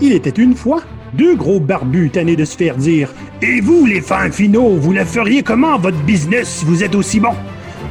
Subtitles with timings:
[0.00, 0.82] Il était une fois
[1.14, 3.12] deux gros barbus tannés de se faire dire
[3.42, 7.20] Et vous, les fins finaux, vous la feriez comment votre business si vous êtes aussi
[7.20, 7.34] bon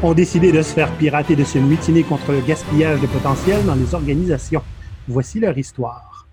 [0.03, 3.75] ont décidé de se faire pirater de se mutiner contre le gaspillage de potentiel dans
[3.75, 4.61] les organisations.
[5.07, 6.27] Voici leur histoire.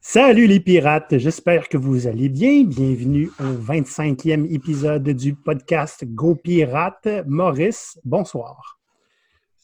[0.00, 2.64] Salut les pirates, j'espère que vous allez bien.
[2.64, 7.08] Bienvenue au 25e épisode du podcast Go Pirate.
[7.26, 8.81] Maurice, bonsoir.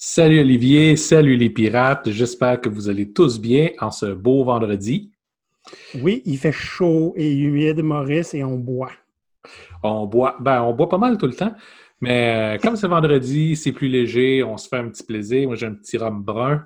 [0.00, 2.08] Salut Olivier, salut les pirates.
[2.12, 5.10] J'espère que vous allez tous bien en ce beau vendredi.
[6.00, 8.92] Oui, il fait chaud et humide, Maurice, et on boit.
[9.82, 11.52] On boit, ben, on boit pas mal tout le temps,
[12.00, 15.48] mais euh, comme c'est vendredi, c'est plus léger, on se fait un petit plaisir.
[15.48, 16.64] Moi, j'ai un petit rhum brun.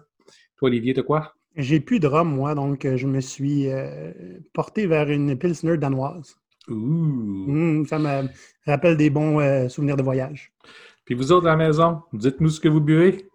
[0.59, 1.33] Toi, Olivier, t'as quoi?
[1.57, 4.13] J'ai plus de rhum, moi, donc euh, je me suis euh,
[4.53, 6.37] porté vers une pilsner danoise.
[6.69, 6.75] Ouh!
[6.75, 8.29] Mmh, ça me
[8.67, 10.53] rappelle des bons souvenirs de voyage.
[11.05, 13.27] Puis vous autres à la maison, dites-nous ce que vous buvez.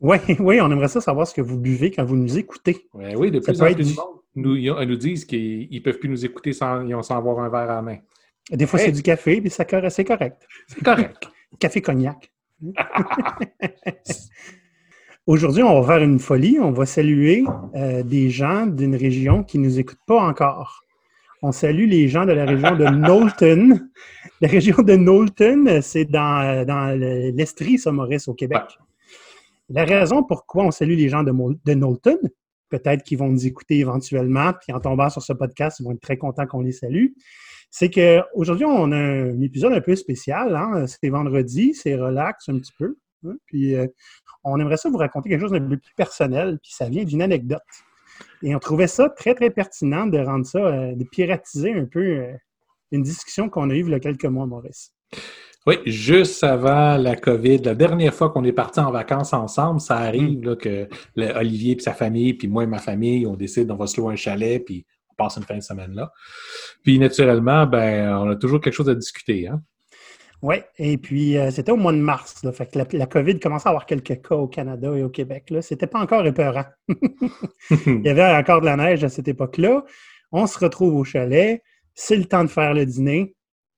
[0.00, 2.88] Oui, oui, on aimerait ça savoir ce que vous buvez quand vous nous écoutez.
[2.94, 3.94] Ouais, oui, de Ça plus en plus du-
[4.36, 7.70] nous, ils nous disent qu'ils ne peuvent plus nous écouter sans, sans avoir un verre
[7.70, 7.98] à la main.
[8.50, 8.86] Des fois, Hey.
[8.86, 9.90] c'est du café, puis c'est correct.
[10.66, 11.28] C'est correct.
[11.60, 12.32] Café cognac.
[15.26, 16.58] Aujourd'hui, on va faire une folie.
[16.60, 17.44] On va saluer
[17.76, 20.83] euh, des gens d'une région qui ne nous écoutent pas encore.
[21.46, 23.78] On salue les gens de la région de Knowlton.
[24.40, 28.62] La région de Knowlton, c'est dans, dans le- l'Estrie, ça, Maurice, au Québec.
[29.68, 31.32] La raison pourquoi on salue les gens de
[31.74, 32.18] Knowlton,
[32.70, 36.00] peut-être qu'ils vont nous écouter éventuellement, puis en tombant sur ce podcast, ils vont être
[36.00, 37.08] très contents qu'on les salue,
[37.70, 40.54] c'est qu'aujourd'hui, on a un épisode un peu spécial.
[40.56, 40.86] Hein?
[40.86, 42.96] C'est vendredi, c'est relax un petit peu.
[43.26, 43.86] hein, Puis euh,
[44.44, 47.22] on aimerait ça vous raconter quelque chose d'un peu plus personnel, puis ça vient d'une
[47.22, 47.62] anecdote.
[48.42, 52.00] Et on trouvait ça très, très pertinent de rendre ça, euh, de piratiser un peu
[52.00, 52.32] euh,
[52.92, 54.92] une discussion qu'on a eue il y a quelques mois, Maurice.
[55.66, 59.96] Oui, juste avant la COVID, la dernière fois qu'on est partis en vacances ensemble, ça
[59.96, 63.70] arrive là, que le- Olivier et sa famille, puis moi et ma famille, on décide
[63.70, 66.12] on va se louer un chalet, puis on passe une fin de semaine là.
[66.82, 69.48] Puis naturellement, ben, on a toujours quelque chose à discuter.
[69.48, 69.62] Hein?
[70.46, 72.44] Oui, et puis euh, c'était au mois de mars.
[72.44, 75.08] Là, fait que la, la COVID commençait à avoir quelques cas au Canada et au
[75.08, 75.50] Québec.
[75.62, 76.66] C'était pas encore épeurant.
[77.86, 79.84] Il y avait encore de la neige à cette époque-là.
[80.32, 81.62] On se retrouve au chalet.
[81.94, 83.34] C'est le temps de faire le dîner.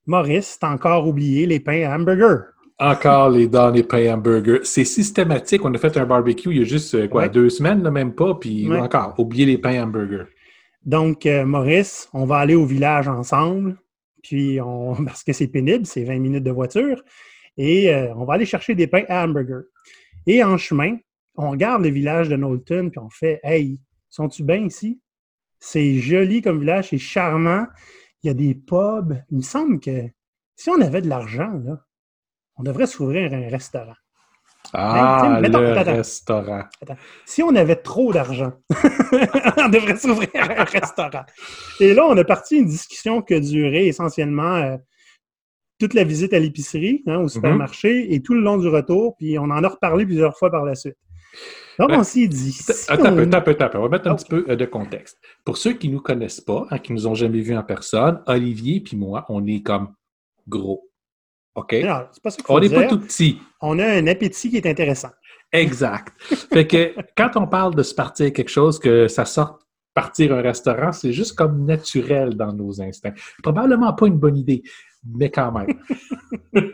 [0.06, 2.47] Maurice, t'as encore oublié les pains à hamburger.
[2.81, 4.60] Encore les dans les pains hamburgers.
[4.65, 5.65] C'est systématique.
[5.65, 7.28] On a fait un barbecue il y a juste euh, quoi, Ouais.
[7.28, 8.81] deux semaines, là, même pas, puis Ouais.
[8.81, 10.25] encore, oublier les pains hamburgers.
[10.84, 13.76] Donc, euh, Maurice, on va aller au village ensemble.
[14.26, 17.03] Puis, on, parce que c'est pénible, c'est 20 minutes de voiture.
[17.56, 19.62] Et euh, on va aller chercher des pains à hamburger.
[20.26, 20.97] Et en chemin,
[21.37, 25.00] on regarde le village de Knowlton, puis on fait Hey, sont-tu bien ici?
[25.60, 27.66] C'est joli comme village, c'est charmant.
[28.22, 29.16] Il y a des pubs.
[29.31, 30.09] Il me semble que
[30.56, 31.62] si on avait de l'argent,
[32.56, 33.94] on devrait s'ouvrir un restaurant.
[34.72, 35.93] Ah, mettons- le attends, attends.
[35.97, 36.62] restaurant.
[37.25, 38.53] Si on avait trop d'argent,
[39.56, 41.25] on devrait s'ouvrir un restaurant.
[41.81, 44.76] Et là, on a parti une discussion qui a duré essentiellement euh,
[45.78, 49.38] toute la visite à l'épicerie, hein, au supermarché, et tout le long du retour, puis
[49.38, 50.97] on en a reparlé plusieurs fois par la suite.
[51.78, 51.97] Donc, Ouais.
[51.99, 52.53] on s'est dit...
[52.53, 53.78] si Attends on- attends attends.
[53.81, 55.19] On va mettre un petit peu euh, de contexte.
[55.44, 57.62] Pour ceux qui ne nous connaissent pas, hein, qui ne nous ont jamais vus en
[57.62, 59.93] personne, Olivier puis moi, on est comme
[60.49, 60.86] gros.
[61.56, 61.72] OK?
[61.83, 63.41] Non, c'est pas ça qu'il faut On n'est pas tout petit.
[63.61, 65.11] On a un appétit qui est intéressant.
[65.53, 66.12] Exact.
[66.21, 69.62] fait que quand on parle de se partir quelque chose, que ça sorte
[69.94, 73.15] partir un restaurant, c'est juste comme naturel dans nos instincts.
[73.43, 74.62] Probablement pas une bonne idée,
[75.05, 75.69] mais quand même.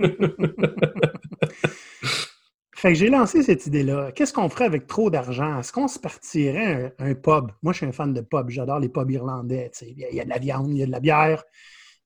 [2.74, 4.10] Fait que j'ai lancé cette idée-là.
[4.10, 5.60] Qu'est-ce qu'on ferait avec trop d'argent?
[5.60, 7.52] Est-ce qu'on se partirait un, un pub?
[7.62, 8.50] Moi, je suis un fan de pub.
[8.50, 9.70] J'adore les pubs irlandais.
[9.82, 11.44] y, il y a de la viande, il y a de la bière,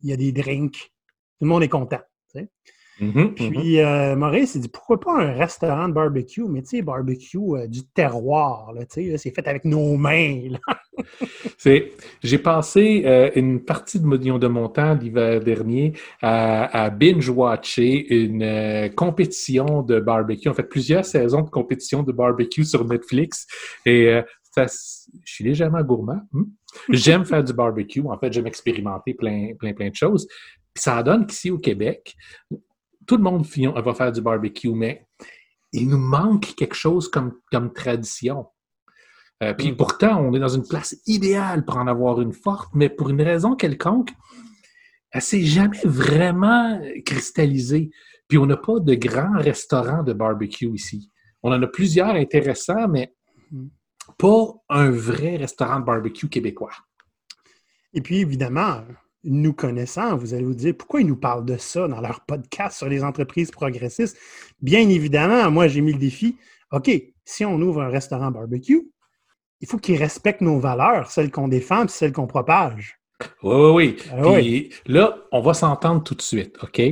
[0.02, 0.92] il y a des drinks.
[1.38, 2.02] Tout le monde est content.
[2.98, 3.34] Mhm, mhm.
[3.34, 7.36] Puis euh, Maurice, il dit pourquoi pas un restaurant de barbecue, mais tu sais, barbecue
[7.38, 8.72] euh, du terroir.
[8.72, 10.48] là, tu sais, C'est fait avec nos mains.
[10.52, 10.58] là.
[11.58, 11.92] C'est,
[12.22, 15.92] j'ai passé euh, une partie de, mon- de mon temps l'hiver dernier
[16.22, 20.48] à, à binge-watcher une compétition de barbecue.
[20.48, 23.46] En fait, plusieurs saisons de compétition de barbecue sur Netflix.
[23.84, 24.20] Et
[24.54, 24.64] ça,
[25.22, 26.20] je suis légèrement gourmand.
[26.32, 26.44] hmm?
[26.90, 28.00] J'aime faire du barbecue.
[28.06, 30.26] En fait, j'aime expérimenter plein, plein, plein de choses.
[30.76, 32.14] Puis ça donne qu'ici au Québec,
[33.06, 35.06] tout le monde va faire du barbecue, mais
[35.72, 38.46] il nous manque quelque chose comme, comme tradition.
[39.42, 39.76] Euh, puis Mm.
[39.76, 43.22] pourtant, on est dans une place idéale pour en avoir une forte, mais pour une
[43.22, 44.10] raison quelconque,
[45.12, 47.90] elle s'est jamais vraiment cristallisée.
[48.28, 51.10] Puis on n'a pas de grands restaurants de barbecue ici.
[51.42, 53.14] On en a plusieurs intéressants, mais
[53.50, 53.68] Mm.
[54.18, 56.72] pas un vrai restaurant de barbecue québécois.
[57.94, 58.82] Et puis, évidemment,
[59.26, 62.78] nous connaissant, vous allez vous dire pourquoi ils nous parlent de ça dans leur podcast
[62.78, 64.16] sur les entreprises progressistes?
[64.62, 66.36] Bien évidemment, moi, j'ai mis le défi.
[66.72, 66.90] OK,
[67.24, 68.88] si on ouvre un restaurant barbecue,
[69.60, 73.00] il faut qu'ils respectent nos valeurs, celles qu'on défend et celles qu'on propage.
[73.42, 74.70] Oui, oui, ah oui.
[74.84, 76.82] Puis là, on va s'entendre tout de suite, OK?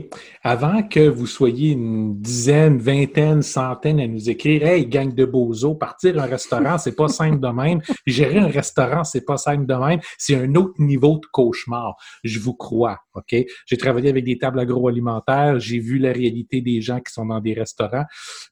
[0.43, 5.75] Avant que vous soyez une dizaine, vingtaine, centaine à nous écrire Hey, gang de bozos,
[5.75, 7.81] partir un restaurant, c'est pas simple de même.
[8.07, 10.01] Gérer un restaurant, c'est pas simple de même.
[10.17, 11.95] C'est un autre niveau de cauchemar.
[12.23, 13.37] Je vous crois, OK?
[13.67, 17.41] J'ai travaillé avec des tables agroalimentaires, j'ai vu la réalité des gens qui sont dans
[17.41, 18.05] des restaurants.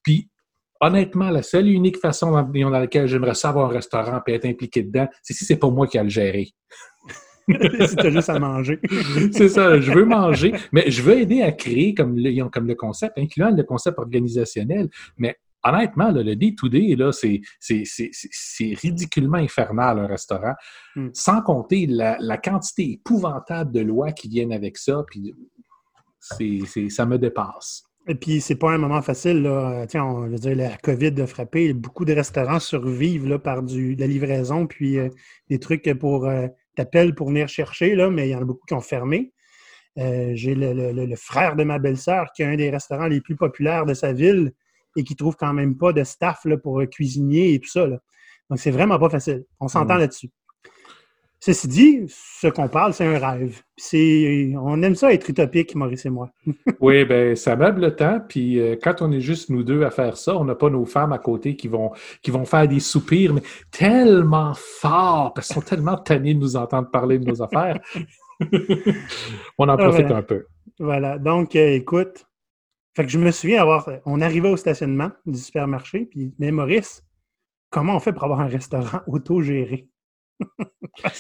[0.03, 0.29] Puis
[0.83, 4.83] honnêtement, la seule et unique façon dans, laquelle j'aimerais savoir un restaurant et être impliqué
[4.83, 6.49] dedans, c'est si c'est pas moi qui a le gérer.
[7.87, 8.79] si tu juste à manger.
[9.33, 12.75] c'est ça, je veux manger, mais je veux aider à créer comme le, comme le
[12.75, 14.89] concept, incluant le concept organisationnel.
[15.19, 16.97] Mais honnêtement, le day-to-day,
[17.61, 20.55] c'est ridiculement infernal, un restaurant.
[20.97, 21.09] Hmm.
[21.13, 25.35] Sans compter la, quantité épouvantable de lois qui viennent avec ça, puis
[26.21, 27.85] ça me dépasse.
[28.09, 29.43] Et puis, c'est pas un moment facile.
[29.43, 29.87] Là.
[29.87, 31.73] Tiens, on veut dire, la COVID a frappé.
[31.73, 35.09] Beaucoup de restaurants survivent là, par du, de la livraison, puis euh,
[35.49, 38.67] des trucs pour euh, t'appelles pour venir chercher, là, mais il y en a beaucoup
[38.67, 39.33] qui ont fermé.
[39.99, 43.85] Euh, j'ai le, frère de ma belle-sœur qui a un des restaurants les plus populaires
[43.85, 44.53] de sa ville
[44.97, 47.87] et qui trouve quand même pas de staff là, pour cuisiner et tout ça.
[47.87, 48.01] Donc,
[48.59, 49.45] c'est vraiment pas facile.
[49.61, 50.01] On s'entend mm.
[50.01, 50.31] là-dessus.
[51.45, 53.63] Ceci dit, ce qu'on parle, c'est un rêve.
[53.77, 56.31] C'est, on aime ça être utopique, Maurice et moi.
[56.81, 58.21] oui, ben ça meuble le temps.
[58.29, 60.85] Puis euh, quand on est juste nous deux à faire ça, on n'a pas nos
[60.85, 61.91] femmes à côté qui vont,
[62.23, 63.43] qui vont faire des soupirs, mais
[63.73, 67.81] tellement fort, parce qu'elles sont tellement tannées de nous entendre parler de nos affaires.
[69.59, 70.47] on en profite un peu.
[70.79, 71.19] Voilà.
[71.19, 72.25] Donc, euh, écoute,
[72.95, 73.91] fait que je me souviens avoir.
[74.07, 77.03] On arrivait au stationnement du supermarché, puis, mais Maurice,
[77.69, 79.89] comment on fait pour avoir un restaurant autogéré?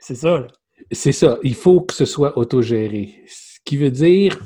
[0.00, 0.46] c'est ça.
[0.90, 1.38] C'est ça.
[1.42, 3.22] Il faut que ce soit autogéré.
[3.26, 4.38] Ce qui veut dire,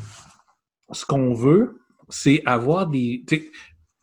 [0.93, 3.25] ce qu'on veut, c'est avoir des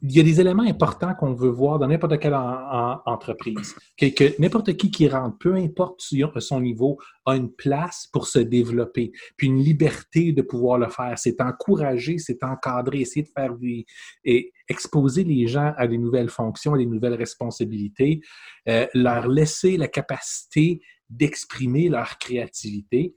[0.04, 3.76] il y a des éléments importants qu'on veut voir dans n'importe quelle entreprise.
[4.00, 9.12] Que, n'importe qui qui rentre, peu importe son niveau, a une place pour se développer,
[9.38, 11.18] puis une liberté de pouvoir le faire.
[11.18, 13.86] C'est encourager, c'est encadrer, essayer de faire des...
[14.24, 18.22] et exposer les gens à des nouvelles fonctions, à des nouvelles responsabilités,
[18.68, 23.14] euh, leur laisser la capacité d'exprimer leur créativité.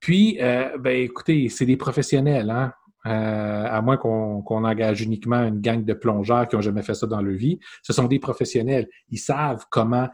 [0.00, 2.72] Puis, euh, ben, écoutez, c'est des professionnels, hein?
[3.06, 7.06] Euh, à moins qu'on engage uniquement une gang de plongeurs qui n'ont jamais fait ça
[7.06, 7.60] dans leur vie.
[7.82, 8.88] Ce sont des professionnels.
[9.08, 10.08] Ils savent comment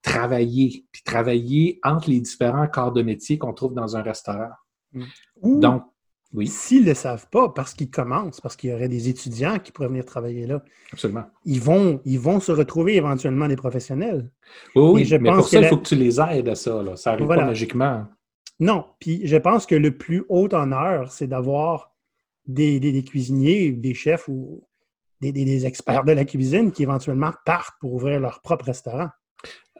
[0.00, 4.50] travailler, puis travailler entre les différents corps de métier qu'on trouve dans un restaurant.
[5.42, 5.84] Donc,
[6.32, 6.46] oui.
[6.46, 9.70] S'ils ne le savent pas, parce qu'ils commencent, parce qu'il y aurait des étudiants qui
[9.70, 10.62] pourraient venir travailler là.
[10.90, 11.24] Absolument.
[11.44, 14.30] Ils vont, ils vont se retrouver éventuellement des professionnels.
[14.74, 16.82] Oui, mais pour ça, il faut que tu les aides à ça.
[16.96, 18.06] Ça arrive pas magiquement.
[18.60, 21.91] Non, puis je pense que le plus haut honneur, c'est d'avoir
[22.46, 24.66] des, cuisiniers, des chefs ou
[25.20, 29.08] des, experts de la cuisine qui éventuellement partent pour ouvrir leur propre restaurant.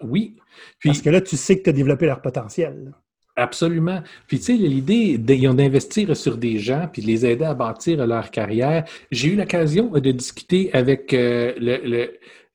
[0.03, 0.37] Oui.
[0.85, 2.93] Parce que là, tu sais que tu as développé leur potentiel.
[3.37, 4.03] Absolument.
[4.27, 8.31] Puis tu sais, l'idée d'investir sur des gens puis de les aider à bâtir leur
[8.31, 8.85] carrière.
[9.11, 11.55] J'ai eu l'occasion de discuter avec euh,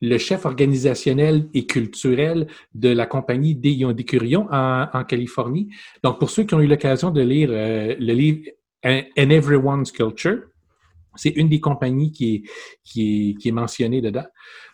[0.01, 2.45] le, chef organisationnel et culturel
[2.75, 5.69] de la compagnie D'écurions en, en, Californie.
[6.03, 8.42] Donc, pour ceux qui ont eu l'occasion de lire euh, le livre
[8.85, 10.44] And Everyone's Culture.
[11.15, 12.44] C'est une des compagnies qui est,
[12.83, 14.25] qui est, qui est mentionnée dedans.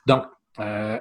[0.06, 0.24] Donc,
[0.60, 1.00] euh,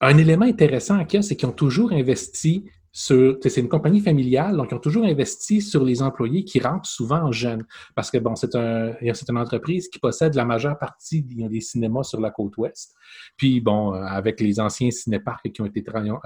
[0.00, 4.54] un élément intéressant qu'il y a, c'est qu'ils ont toujours investi c'est une compagnie familiale,
[4.54, 7.64] donc ils ont toujours investi sur les employés qui rentrent souvent jeunes.
[7.94, 12.02] Parce que, bon, c'est un, c'est une entreprise qui possède la majeure partie des, cinémas
[12.02, 12.94] sur la côte ouest.
[13.38, 15.82] Puis, bon, euh, avec les anciens cinéparcs qui ont été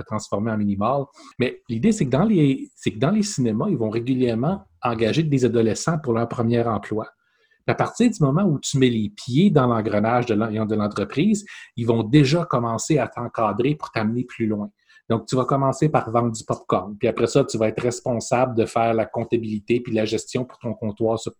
[0.06, 1.04] transformés en mini-malls.
[1.38, 5.22] Mais l'idée, c'est que dans les, c'est que dans les cinémas, ils vont régulièrement engager
[5.22, 7.06] des adolescents pour leur premier emploi.
[7.68, 10.34] à partir du moment où tu mets les pieds dans l'engrenage de
[10.74, 11.44] l'entreprise,
[11.76, 14.70] ils vont déjà commencer à t'encadrer pour t'amener plus loin.
[15.08, 16.96] Donc, tu vas commencer par vendre du popcorn.
[16.98, 20.58] Puis après ça, tu vas être responsable de faire la comptabilité puis la gestion pour
[20.58, 21.32] ton comptoir sur,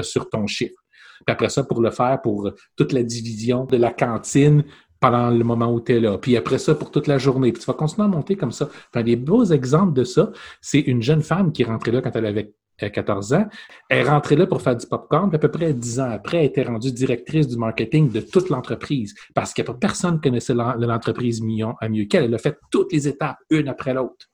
[0.00, 0.80] sur ton chiffre.
[1.26, 4.64] Puis après ça, pour le faire pour toute la division de la cantine
[5.00, 6.16] pendant le moment où tu es là.
[6.18, 7.52] Puis après ça, pour toute la journée.
[7.52, 8.68] Puis tu vas continuer à monter comme ça.
[8.94, 12.14] Un des beaux exemples de ça, c'est une jeune femme qui est rentrée là quand
[12.14, 13.46] elle avait 14 ans.
[13.88, 16.38] Elle est rentrée là pour faire du popcorn, puis à peu près 10 ans après,
[16.38, 20.20] elle était rendue directrice du marketing de toute l'entreprise parce qu'il n'y a pas personne
[20.20, 21.42] qui connaissait l'entreprise
[21.80, 22.24] à mieux qu'elle.
[22.24, 24.28] Elle a fait toutes les étapes, une après l'autre.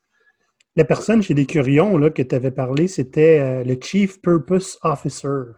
[0.77, 4.79] La personne chez les Curions là, que tu avais parlé, c'était euh, le Chief Purpose
[4.83, 5.57] Officer.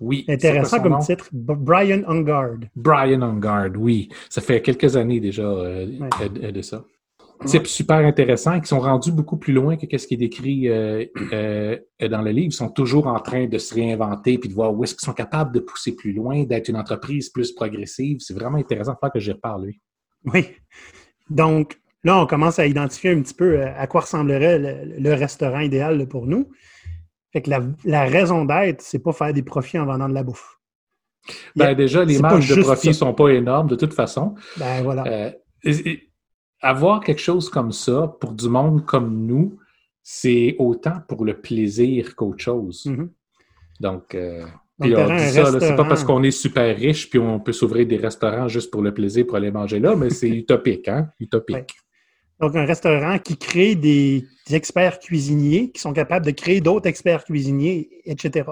[0.00, 0.24] Oui.
[0.28, 1.28] Intéressant comme titre.
[1.32, 2.58] Brian Ungard.
[2.74, 4.08] Brian Ungard, oui.
[4.28, 5.86] Ça fait quelques années déjà euh,
[6.50, 6.84] de ça
[7.44, 11.04] types super intéressants qui sont rendus beaucoup plus loin que ce qui est décrit euh,
[11.32, 12.48] euh, dans le livre.
[12.48, 15.12] Ils sont toujours en train de se réinventer puis de voir où est-ce qu'ils sont
[15.12, 18.18] capables de pousser plus loin, d'être une entreprise plus progressive.
[18.20, 19.80] C'est vraiment intéressant de faire que j'y reparle, lui.
[20.32, 20.46] Oui.
[21.30, 24.58] Donc, là, on commence à identifier un petit peu à quoi ressemblerait
[24.98, 26.50] le, restaurant idéal pour nous.
[27.32, 27.50] Fait que
[27.84, 30.58] la, raison d'être, c'est pas faire des profits en vendant de la bouffe.
[31.56, 34.34] Ben, déjà, les marges de profit ne sont pas énormes de toute façon.
[34.58, 35.04] Ben voilà.
[35.06, 35.30] Euh,
[36.62, 39.58] avoir quelque chose comme ça pour du monde comme nous,
[40.02, 42.84] c'est autant pour le plaisir qu'autre chose.
[42.86, 43.08] Mm-hmm.
[43.80, 44.44] Donc, euh,
[44.80, 48.82] c'est pas parce qu'on est super riche puis on peut s'ouvrir des restaurants juste pour
[48.82, 51.10] le plaisir pour aller manger là, mais c'est utopique, hein?
[51.20, 51.74] Utopique.
[52.40, 57.24] Donc, un restaurant qui crée des, experts cuisiniers qui sont capables de créer d'autres experts
[57.24, 58.50] cuisiniers, etc.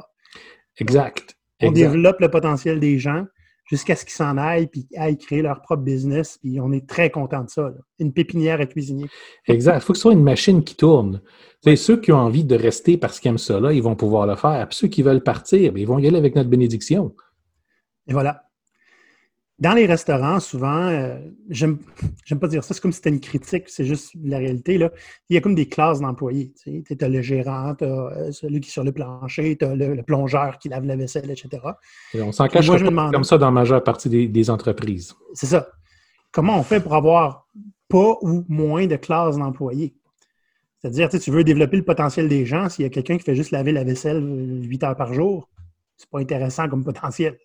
[0.79, 1.37] Exact.
[1.61, 3.27] on développe le potentiel des gens
[3.71, 6.39] jusqu'à ce qu'ils s'en aillent puis aillent créer leur propre business.
[6.43, 7.73] Puis on est très content de ça.
[7.99, 9.07] Une pépinière à cuisiner.
[9.47, 9.77] Exact.
[9.77, 11.23] Il faut que ce soit une machine qui tourne.
[11.63, 14.27] C'est ceux qui ont envie de rester parce qu'ils aiment ça, là, ils vont pouvoir
[14.27, 14.67] le faire.
[14.69, 17.15] Puis ceux qui veulent partir, ben, ils vont y aller avec notre bénédiction.
[18.09, 18.50] Et voilà.
[19.61, 21.19] Dans les restaurants, souvent, euh,
[21.51, 21.79] j'aime
[22.41, 24.79] pas dire ça, c'est comme si c'était une critique, c'est juste la réalité.
[24.79, 24.91] Là.
[25.29, 26.53] Il y a comme des classes d'employés.
[26.65, 29.75] Tu as le gérant, tu as euh, celui qui est sur le plancher, tu as
[29.75, 31.63] le, plongeur qui lave la vaisselle, etc.
[32.15, 35.15] on s'en cache comme ça dans la majeure partie des, entreprises.
[35.35, 35.69] C'est ça.
[36.33, 37.47] Comment on fait pour avoir
[37.89, 39.95] pas ou moins de classes d'employés?
[40.81, 43.51] C'est-à-dire, tu veux développer le potentiel des gens, s'il y a quelqu'un qui fait juste
[43.51, 45.51] laver la vaisselle 8 heures par jour,
[45.99, 47.37] c'est pas intéressant comme potentiel.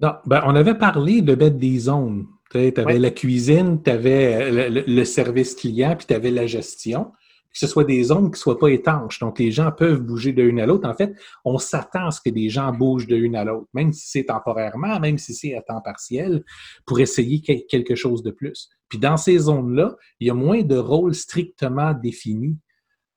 [0.00, 2.26] Non, ben, on avait parlé de mettre des zones.
[2.50, 7.12] Tu avais la cuisine, tu avais euh, le, service client, puis tu avais la gestion.
[7.52, 9.18] Que ce soit des zones qui ne soient pas étanches.
[9.18, 10.86] Donc, les gens peuvent bouger de l'une à l'autre.
[10.86, 13.94] En fait, on s'attend à ce que des gens bougent de l'une à l'autre, même
[13.94, 16.44] si c'est temporairement, même si c'est à temps partiel,
[16.84, 18.68] pour essayer quelque chose de plus.
[18.90, 22.58] Puis dans ces zones-là, il y a moins de rôles strictement définis.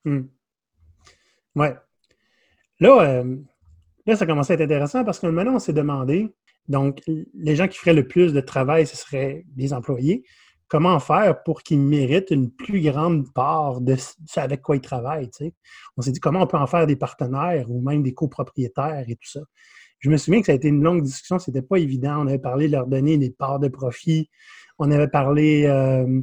[0.06, 0.22] Hmm.
[1.54, 1.76] Ouais.
[2.80, 3.36] Là, euh,
[4.06, 6.34] là, ça commence à être intéressant parce que maintenant, on s'est demandé,
[6.70, 7.02] donc,
[7.34, 10.22] les gens qui feraient le plus de travail, ce seraient les employés.
[10.68, 15.28] Comment faire pour qu'ils méritent une plus grande part de ce avec quoi ils travaillent?
[15.96, 19.16] On s'est dit comment on peut en faire des partenaires ou même des copropriétaires et
[19.16, 19.40] tout ça?
[19.98, 22.22] Je me souviens que ça a été une longue discussion, c'était pas évident.
[22.22, 24.30] On avait parlé de leur donner des parts de profit.
[24.78, 25.64] On avait parlé.
[25.66, 26.20] Euh,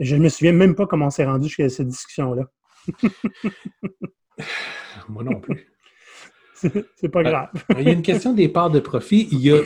[0.00, 2.44] je ne me souviens même pas comment on s'est rendu jusqu'à cette discussion-là.
[5.10, 5.73] Moi non plus.
[6.96, 7.48] c'est pas grave.
[7.78, 9.28] il y a une question des parts de profit.
[9.32, 9.58] Il y a,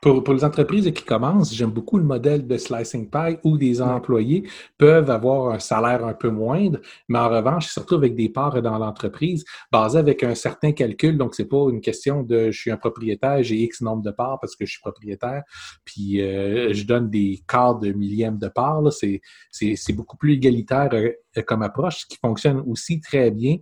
[0.00, 4.48] pour, les entreprises qui commencent, j'aime beaucoup le modèle de slicing pie où des employés
[4.78, 8.78] peuvent avoir un salaire un peu moindre, mais en revanche, surtout avec des parts dans
[8.78, 11.18] l'entreprise, basé avec un certain calcul.
[11.18, 14.38] Donc, c'est pas une question de je suis un propriétaire, j'ai X nombre de parts
[14.40, 15.42] parce que je suis propriétaire,
[15.84, 18.82] puis euh, je donne des quarts de millième de parts.
[18.92, 21.10] C'est beaucoup plus égalitaire euh,
[21.46, 23.56] comme approche, ce qui fonctionne aussi très bien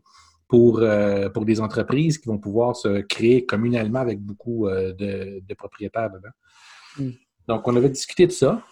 [0.55, 5.55] pour, euh, pour des entreprises qui vont pouvoir se créer communalement avec beaucoup euh, de,
[5.55, 6.29] propriétaires dedans.
[6.97, 7.11] Hmm.
[7.49, 8.63] Donc, on avait discuté de ça.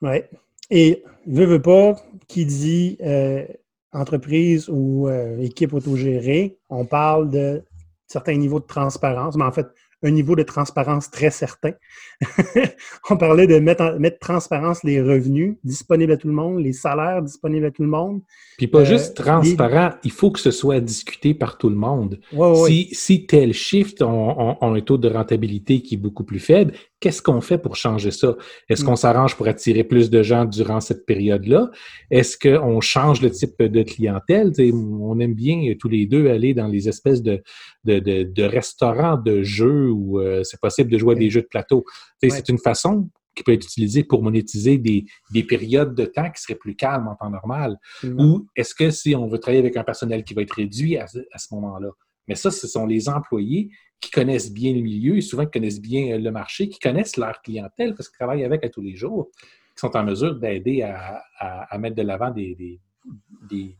[0.00, 0.22] Oui.
[0.70, 1.96] Et veut, veut pas,
[2.26, 3.44] qui dit euh,
[3.92, 5.10] entreprise ou
[5.40, 7.64] équipe autogérée, on parle de
[8.06, 9.66] certains niveaux de transparence, mais en fait,
[10.02, 11.72] un niveau de transparence très certain.
[13.10, 16.72] on parlait de mettre en mettre transparence les revenus disponibles à tout le monde, les
[16.72, 18.22] salaires disponibles à tout le monde.
[18.56, 22.20] Puis pas juste euh, transparent, il faut que ce soit discuté par tout le monde.
[22.66, 27.22] si, si tel shift ont, un taux de rentabilité qui est beaucoup plus faible, qu'est-ce
[27.22, 28.36] qu'on fait pour changer ça?
[28.68, 28.96] Est-ce qu'on mm.
[28.96, 31.70] s'arrange pour attirer plus de gens durant cette période-là?
[32.10, 34.52] Est-ce qu'on change le type de clientèle?
[34.60, 37.42] on aime bien tous les deux aller dans les espèces de,
[37.84, 41.84] de, restaurants de jeux où euh, c'est possible de jouer à des jeux de plateau.
[42.22, 45.06] C'est une façon qui peut être utilisée pour monétiser des,
[45.48, 47.78] périodes de temps qui seraient plus calmes en temps normal.
[48.04, 51.04] Ou est-ce que si on veut travailler avec un personnel qui va être réduit à,
[51.04, 51.90] à ce moment-là?
[52.30, 55.80] Mais ça, ce sont les employés qui connaissent bien le milieu et souvent qui connaissent
[55.80, 58.94] bien euh, le marché, qui connaissent leur clientèle parce qu'ils travaillent avec à tous les
[58.94, 59.32] jours,
[59.74, 62.78] qui sont en mesure d'aider à, mettre de l'avant des,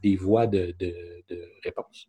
[0.03, 0.75] des, voies de,
[1.63, 2.09] réponse.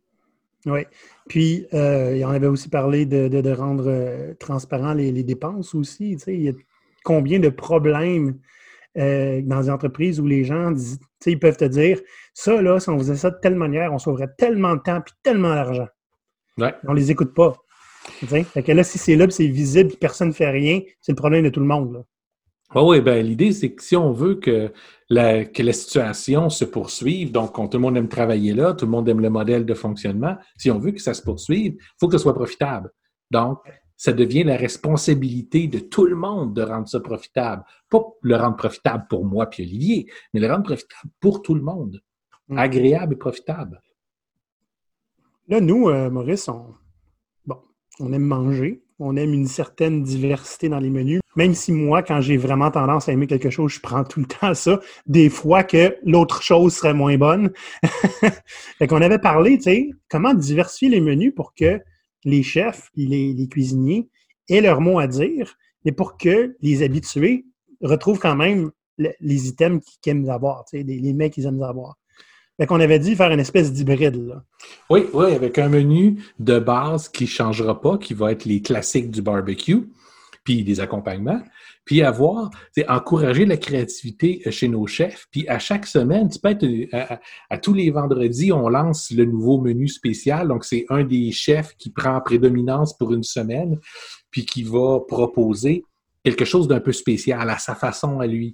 [0.65, 0.81] Oui.
[1.29, 6.17] Puis, euh, en avait aussi parlé de, rendre euh, transparent les, dépenses aussi.
[6.25, 6.53] il y a
[7.03, 8.39] combien de problèmes
[8.95, 10.74] dans des entreprises où les gens
[11.27, 12.01] ils peuvent te dire
[12.33, 15.12] ça, là, si on faisait ça de telle manière, on sauverait tellement de temps et
[15.21, 15.88] tellement d'argent.
[16.62, 16.74] Ouais.
[16.88, 17.56] On les écoute pas.
[18.03, 21.44] Fait que là, si c'est là, c'est visible, personne ne fait rien, c'est le problème
[21.44, 22.03] de tout le monde.
[22.74, 24.72] oui, ben, l'idée, c'est que si on veut que
[25.10, 28.91] la, que la situation se poursuive, donc tout le monde aime travailler là, tout le
[28.91, 32.08] monde aime le modèle de fonctionnement, si on veut que ça se poursuive, il faut
[32.08, 32.91] que ce soit profitable.
[33.30, 33.60] Donc,
[33.98, 37.63] ça devient la responsabilité de tout le monde de rendre ça profitable.
[37.88, 41.62] Pas le rendre profitable pour moi puis Olivier, mais le rendre profitable pour tout le
[41.62, 42.01] monde.
[42.48, 42.58] Mm.
[42.58, 43.80] Agréable et profitable.
[45.51, 46.74] Là, nous, euh, Maurice, on,
[48.00, 51.20] on aime manger, on aime une certaine diversité dans les menus.
[51.36, 54.27] même si moi, quand j'ai vraiment tendance à aimer quelque chose, je prends tout le
[54.27, 57.51] temps ça, des fois que l'autre chose serait moins bonne.
[58.79, 61.81] fait qu'on avait parlé, tu sais, comment diversifier les menus pour que
[62.24, 64.08] les chefs les, cuisiniers
[64.48, 67.46] aient leur mot à dire, et pour que les habitués
[67.81, 71.98] retrouvent quand même les items qu'ils aiment avoir, les, les mets qu'ils aiment avoir.
[72.62, 74.39] Fait qu'on avait dit faire une espèce d'hybride.
[74.88, 78.62] Oui, oui, avec un menu de base qui ne changera pas, qui va être les
[78.62, 79.89] classiques du barbecue
[80.44, 81.41] puis des accompagnements,
[81.86, 82.51] puis avoir,
[82.88, 85.25] encourager la créativité chez nos chefs.
[85.32, 89.60] Puis à chaque semaine, tu peux être, à, tous les vendredis, on lance le nouveau
[89.60, 90.48] menu spécial.
[90.48, 93.80] Donc, c'est un des chefs qui prend prédominance pour une semaine,
[94.30, 95.84] puis qui va proposer
[96.24, 98.53] quelque chose d'un peu spécial à sa façon à lui.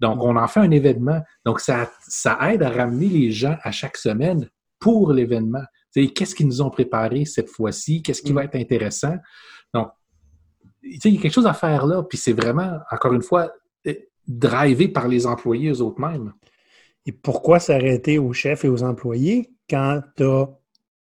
[0.00, 1.20] Donc, on en fait un événement.
[1.44, 5.62] Donc, ça, ça aide à ramener les gens à chaque semaine pour l'événement.
[5.94, 8.02] Qu'est-ce qu'ils nous ont préparé cette fois-ci?
[8.02, 8.44] Qu'est-ce qui va mm.
[8.44, 9.16] être intéressant?
[9.74, 9.88] Donc,
[10.82, 13.52] il y a quelque chose à faire là, puis c'est vraiment, encore une fois,
[13.86, 13.94] euh,
[14.26, 16.32] drivé par les employés eux-mêmes.
[17.04, 20.48] Et pourquoi s'arrêter aux chefs et aux employés quand tu as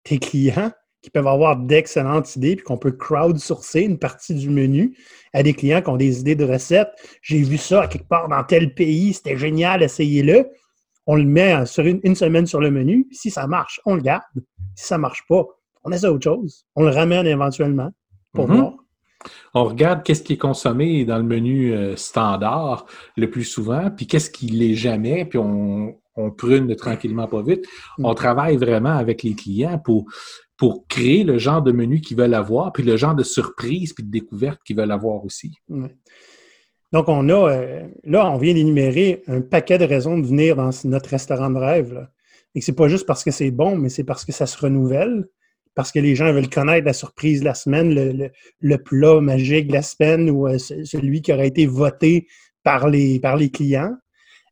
[0.04, 0.72] tes clients
[1.08, 4.94] qui peuvent avoir d'excellentes idées, puis qu'on peut crowdsourcer une partie du menu
[5.32, 6.90] à des clients qui ont des idées de recettes.
[7.22, 10.50] J'ai vu ça à quelque part dans tel pays, c'était génial, essayez-le.
[11.06, 13.08] On le met sur une, semaine sur le menu.
[13.14, 14.24] Si ça marche, on le garde.
[14.76, 15.46] Si ça ne marche pas,
[15.86, 16.66] on essaie autre chose.
[16.76, 17.90] On le ramène éventuellement
[18.34, 18.58] pour mm-hmm.
[18.58, 18.74] voir.
[19.54, 22.86] On regarde qu'est-ce qui est consommé dans le menu euh, standard
[23.16, 25.96] le plus souvent, puis qu'est-ce qui l'est jamais, puis on,
[26.36, 27.66] prune tranquillement pas vite.
[28.00, 30.06] On travaille vraiment avec les clients pour,
[30.58, 34.04] pour créer le genre de menu qu'ils veulent avoir, puis le genre de surprise puis
[34.04, 35.52] de découverte qu'ils veulent avoir aussi.
[36.92, 40.70] Donc, on a, euh, là, on vient d'énumérer un paquet de raisons de venir dans
[40.86, 42.08] notre restaurant de rêve.
[42.56, 44.58] Et ce n'est pas juste parce que c'est bon, mais c'est parce que ça se
[44.58, 45.28] renouvelle
[45.78, 47.94] parce que les gens veulent connaître la surprise de la semaine,
[48.60, 52.28] le, plat magique de la semaine ou euh, celui qui aurait été voté
[52.64, 53.96] par les, par les clients.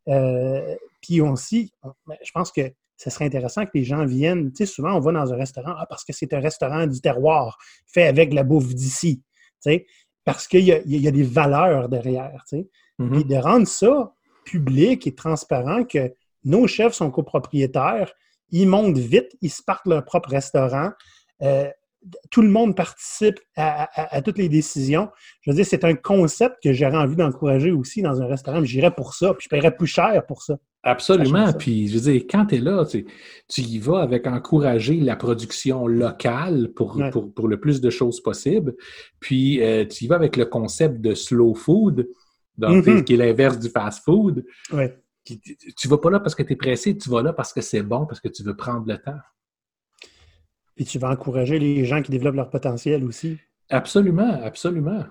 [0.07, 1.71] Euh, puis aussi,
[2.05, 4.51] ben, je pense que ce serait intéressant que les gens viennent.
[4.51, 7.01] Tu sais, souvent, on va dans un restaurant ah, parce que c'est un restaurant du
[7.01, 9.23] terroir, fait avec la bouffe d'ici.
[9.63, 9.85] Tu sais,
[10.23, 10.71] parce qu'il y,
[11.07, 12.43] a, des valeurs derrière.
[12.49, 12.69] Tu sais.
[12.99, 13.27] Mm-hmm.
[13.27, 14.13] de rendre ça
[14.45, 16.13] public et transparent que
[16.45, 18.13] nos chefs sont copropriétaires,
[18.51, 20.91] ils montent vite, ils se partent leur propre restaurant.
[21.41, 21.69] Euh,
[22.29, 25.09] tout le monde participe à, toutes les décisions.
[25.41, 28.63] Je veux dire, c'est un concept que j'aurais envie d'encourager aussi dans un restaurant.
[28.63, 30.57] J'irais pour ça, puis je paierais plus cher pour ça.
[30.83, 31.51] Absolument.
[31.53, 33.05] Puis, je veux dire, quand tu es là, tu,
[33.61, 37.01] y vas avec encourager la production locale pour,
[37.33, 38.75] pour, le plus de choses possible.
[39.19, 42.07] Puis, euh, tu y vas avec le concept de slow food,
[42.59, 43.03] mm-hmm.
[43.03, 44.45] qui est l'inverse du fast food.
[44.71, 44.95] Ouais.
[45.23, 45.39] Tu
[45.85, 47.81] ne vas pas là parce que tu es pressé, tu vas là parce que c'est
[47.81, 49.17] bon, parce que tu veux prendre le temps.
[50.75, 53.37] Puis tu vas encourager les gens qui développent leur potentiel aussi.
[53.69, 55.05] Absolument, absolument.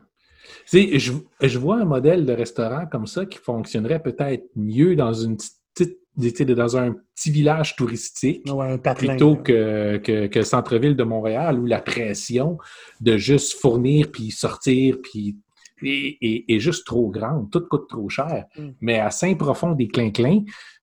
[0.70, 5.36] Je, je vois un modèle de restaurant comme ça qui fonctionnerait peut-être mieux dans une
[5.36, 8.48] petite dans un petit village touristique
[8.96, 12.56] plutôt que, que, que, le centre-ville de Montréal où la pression
[13.00, 15.36] de juste fournir puis sortir puis
[15.82, 18.44] est, juste trop grande, tout coûte trop cher.
[18.56, 18.68] Mm.
[18.80, 20.42] Mais à Saint-Profond des Clinclins,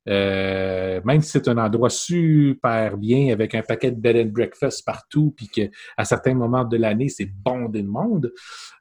[0.10, 4.84] euh, même si c'est un endroit super bien avec un paquet de bed and breakfast
[4.86, 8.32] partout, puis qu'à certains moments de l'année, c'est bondé de monde,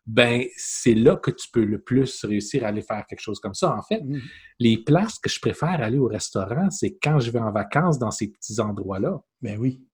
[0.06, 3.54] ben c'est là que tu peux le plus réussir à aller faire quelque chose comme
[3.54, 3.76] ça.
[3.76, 4.18] En fait, mm.
[4.60, 8.10] les places que je préfère aller au restaurant, c'est quand je vais en vacances dans
[8.10, 9.20] ces petits endroits-là.
[9.42, 9.84] Ben oui.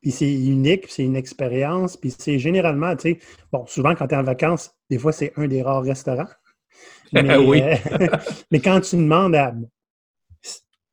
[0.00, 3.18] Puis c'est unique, c'est une expérience, puis c'est généralement, tu sais,
[3.52, 6.28] bon, souvent quand tu es en vacances, des fois c'est un des rares restaurants.
[7.12, 7.60] Mais, oui.
[7.60, 7.76] Euh,
[8.50, 9.52] mais quand tu demandes à,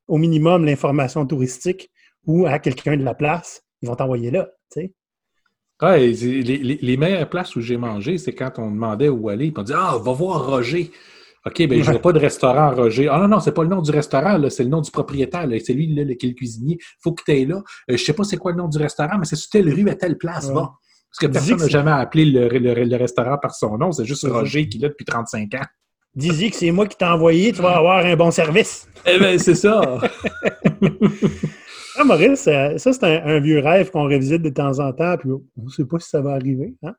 [0.09, 1.89] au minimum l'information touristique
[2.25, 4.93] ou à quelqu'un de la place, ils vont t'envoyer là, sais.
[5.81, 9.63] Ouais, les, meilleures places où j'ai mangé, c'est quand on demandait où aller, puis on
[9.63, 10.91] dit Ah, va voir Roger.
[11.45, 13.07] OK, ben je vois pas de restaurant Roger.
[13.07, 15.47] Ah non, non, c'est pas le nom du restaurant, c'est le nom du propriétaire.
[15.63, 16.77] C'est lui là, qui est le cuisinier.
[17.01, 17.61] faut que tu ailles là.
[17.87, 19.73] Je euh, je sais pas c'est quoi le nom du restaurant, mais c'est sur telle
[19.73, 20.73] rue à telle place, va.
[21.11, 24.79] Parce que personne n'a jamais appelé le, restaurant par son nom, c'est juste Roger qui
[24.79, 25.65] est là depuis 35 ans.
[26.19, 28.89] Dis-y que c'est moi qui t'ai envoyé, tu vas avoir un bon service.
[29.05, 29.79] Eh bien, c'est ça.
[31.97, 35.41] ah, Maurice, ça, c'est un, vieux rêve qu'on revisite de temps en temps, puis on
[35.63, 36.75] ne sait pas si ça va arriver.
[36.83, 36.93] Hein?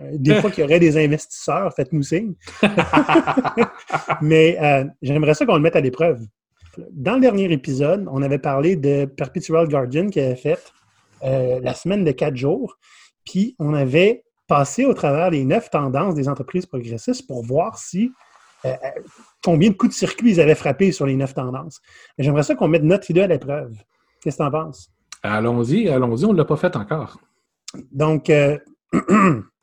[0.00, 2.34] Euh, des fois qu'il y aurait des investisseurs, faites-nous signe.
[4.20, 6.20] Mais euh, j'aimerais ça qu'on le mette à l'épreuve.
[6.92, 10.62] Dans le dernier épisode, on avait parlé de Perpetual Guardian qui avait fait
[11.24, 12.76] euh, la semaine de quatre jours.
[13.24, 18.12] Puis on avait passé au travers les neuf tendances des entreprises progressistes pour voir si
[19.42, 21.80] combien de coups de circuit ils avaient frappé sur les neuf tendances?
[22.18, 23.76] J'aimerais ça qu'on mette notre idée à l'épreuve.
[24.22, 24.90] Qu'est-ce que tu en penses?
[25.22, 27.18] Allons-y, allons-y, on ne l'a pas fait encore.
[27.92, 28.30] Donc,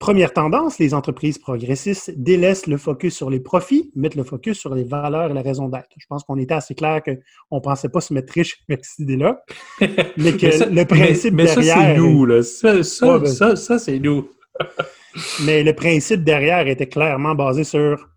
[0.00, 4.74] Première tendance, les entreprises progressistes délaissent le focus sur les profits, mettent le focus sur
[4.74, 5.90] les valeurs et la raison d'être.
[5.98, 9.00] Je pense qu'on était assez clair qu'on ne pensait pas se mettre riche avec cette
[9.00, 9.44] idée-là,
[10.16, 11.76] mais que le principe mais, derrière...
[11.76, 12.42] ça, c'est nous, là.
[12.42, 14.30] Ça, ça, ben ça, ça c'est nous.
[15.44, 18.08] mais le principe derrière était clairement basé sur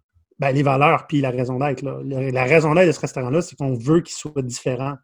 [0.44, 1.82] ben, les valeurs puis la raison d'être.
[2.04, 4.96] La raison d'être de ce restaurant-là, c'est qu'on veut qu'il soit différent.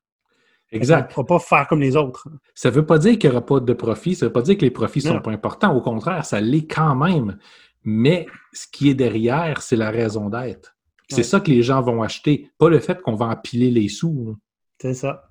[0.71, 1.13] Exact.
[1.17, 2.27] On ne pas faire comme les autres.
[2.53, 4.41] Ça ne veut pas dire qu'il n'y aura pas de profit, ça ne veut pas
[4.41, 5.73] dire que les profits ne sont pas importants.
[5.73, 7.37] Au contraire, ça l'est quand même.
[7.85, 10.75] Mais ce qui est derrière, c'est la raison d'être.
[11.07, 14.35] C'est ça que les gens vont acheter, pas le fait qu'on va empiler les sous.
[14.79, 15.29] C'est ça.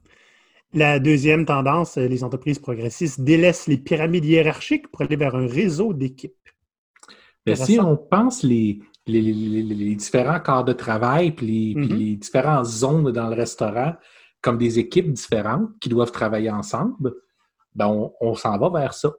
[0.73, 5.93] La deuxième tendance, les entreprises progressistes délaissent les pyramides hiérarchiques pour aller vers un réseau
[5.93, 6.35] d'équipes.
[7.47, 11.95] Ben, si on pense les, les, différents corps de travail puis les, mm-hmm.
[11.95, 13.95] les différentes zones dans le restaurant,
[14.41, 17.15] comme des équipes différentes qui doivent travailler ensemble,
[17.75, 19.13] ben on, s'en va vers ça.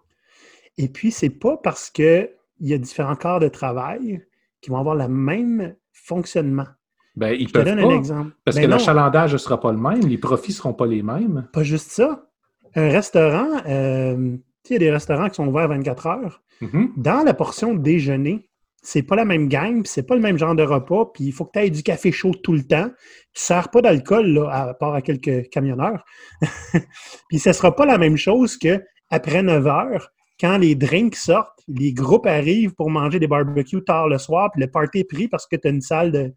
[0.77, 4.25] Et puis, c'est pas parce qu'il y a différents corps de travail
[4.61, 6.67] qui vont avoir le même fonctionnement.
[7.15, 8.31] Ben, ils peuvent donne un exemple.
[8.45, 11.03] Parce ben que l'achalandage ne sera pas le même, les profits ne seront pas les
[11.03, 11.47] mêmes.
[11.51, 12.29] Pas juste ça.
[12.75, 14.37] Un restaurant, euh,
[14.69, 16.41] il y a des restaurants qui sont ouverts 24 heures.
[16.61, 16.89] Mm-hmm.
[16.97, 18.48] Dans la portion déjeuner,
[18.81, 21.45] c'est pas la même gang, c'est pas le même genre de repas, puis il faut
[21.45, 22.89] que tu aies du café chaud tout le temps.
[23.33, 26.03] Tu sers pas d'alcool, à part à quelques camionneurs.
[27.29, 31.61] puis ce sera pas la même chose que après 9 heures, quand les drinks sortent,
[31.67, 35.27] les groupes arrivent pour manger des barbecues tard le soir, puis le party est pris
[35.27, 36.33] parce que tu as une salle de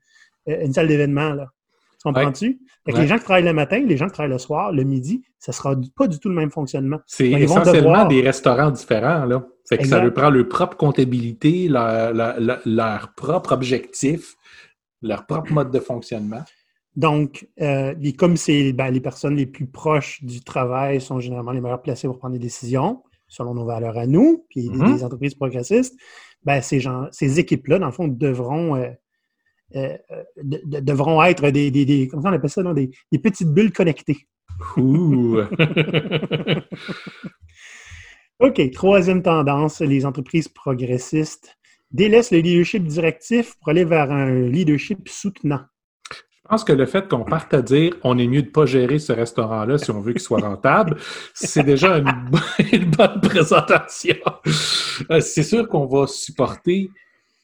[0.49, 1.35] euh, une salle d'événement.
[1.35, 1.47] Là.
[2.03, 2.61] Comprends-tu?
[2.87, 5.53] Les gens qui travaillent le matin, les gens qui travaillent le soir, le midi, ça
[5.53, 6.99] ne sera pas du tout le même fonctionnement.
[7.07, 9.25] C'est essentiellement des restaurants différents.
[9.25, 9.47] Là.
[9.71, 14.35] Que ça leur prend leur propre comptabilité, leur, propre objectif,
[15.01, 16.43] leur propre mode de fonctionnement.
[16.95, 21.61] Donc, euh, comme c'est ben, les personnes les plus proches du travail sont généralement les
[21.61, 25.05] meilleures placées pour prendre des décisions, selon nos valeurs à nous, puis les mm-hmm.
[25.05, 25.99] entreprises progressistes,
[26.45, 28.91] ben, ces, gens, ces équipes-là, dans le fond, devront euh,
[29.75, 29.97] euh,
[30.37, 34.29] devront être des, des, comment on appelle ça, des, petites bulles connectées.
[38.43, 41.57] OK, troisième tendance, les entreprises progressistes
[41.93, 45.61] délaissent le leadership directif pour aller vers un leadership soutenant.
[46.11, 48.67] Je pense que le fait qu'on parte à dire on est mieux de ne pas
[48.67, 50.97] gérer ce restaurant-là si on veut qu'il soit rentable,
[51.35, 54.17] c'est déjà une, bonne présentation.
[55.09, 56.91] Euh, c'est sûr qu'on va supporter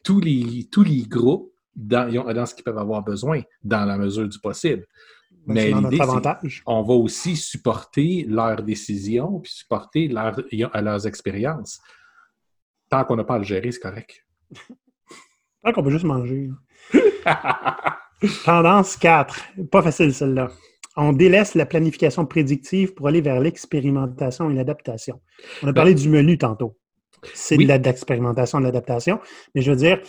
[0.03, 4.37] tous les, tous les groupes dans, ce qu'ils peuvent avoir besoin, dans la mesure du
[4.37, 4.85] possible.
[5.49, 5.99] Mais l'idée,
[6.65, 11.79] on va aussi supporter leurs décisions puis supporter leur, leurs expériences.
[12.89, 14.25] Tant qu'on n'a pas à le gérer, c'est correct.
[15.63, 16.49] Tant qu'on peut juste manger.
[18.45, 19.47] Tendance 4.
[19.71, 20.49] Pas facile celle-là.
[20.95, 25.21] On délaisse la planification prédictive pour aller vers l'expérimentation et l'adaptation.
[25.63, 26.77] On a parlé ben du menu tantôt.
[27.33, 29.19] C'est de l'expérimentation, de l'adaptation.
[29.53, 30.01] Mais je veux dire,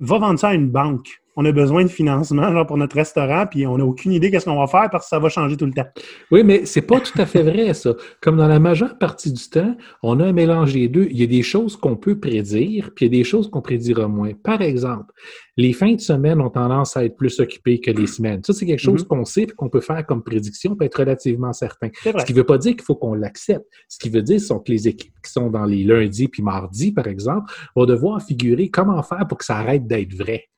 [0.00, 1.08] va vendre ça à une banque.
[1.40, 4.44] On a besoin de financement genre, pour notre restaurant, puis on n'a aucune idée qu'est-ce
[4.44, 5.86] qu'on va faire parce que ça va changer tout le temps.
[6.32, 7.94] Oui, mais c'est pas tout à fait vrai, ça.
[8.20, 11.06] Comme dans la majeure partie du temps, on a un mélange des deux.
[11.12, 13.62] Il y a des choses qu'on peut prédire, puis il y a des choses qu'on
[13.62, 14.32] prédira moins.
[14.32, 15.12] Par exemple,
[15.56, 18.42] les fins de semaine ont tendance à être plus occupées que les semaines.
[18.42, 19.06] Ça, c'est quelque chose mm-hmm.
[19.06, 21.90] qu'on sait et qu'on peut faire comme prédiction, peut être relativement certain.
[22.02, 23.64] Ce qui ne veut pas dire qu'il faut qu'on l'accepte.
[23.88, 26.90] Ce qui veut dire sont que les équipes qui sont dans les lundis puis mardis,
[26.90, 30.48] par exemple, vont devoir figurer comment faire pour que ça arrête d'être vrai.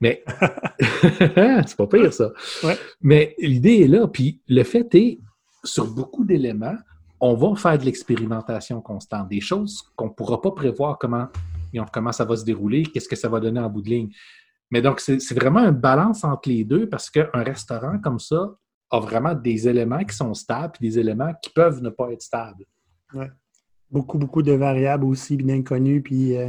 [0.00, 0.24] Mais
[1.66, 2.30] c'est pas pire, ça.
[3.00, 4.06] Mais l'idée est là.
[4.08, 5.20] Puis le fait est,
[5.64, 6.76] sur beaucoup d'éléments,
[7.20, 11.26] on va faire de l'expérimentation constante, des choses qu'on ne pourra pas prévoir comment,
[11.92, 14.10] comment ça va se dérouler, qu'est-ce que ça va donner en bout de ligne.
[14.70, 18.54] Mais donc, c'est vraiment un balance entre les deux parce qu'un restaurant comme ça
[18.90, 22.22] a vraiment des éléments qui sont stables et des éléments qui peuvent ne pas être
[22.22, 22.64] stables.
[23.14, 23.30] Ouais.
[23.90, 26.02] Beaucoup, beaucoup de variables aussi bien connues.
[26.02, 26.48] Puis, euh,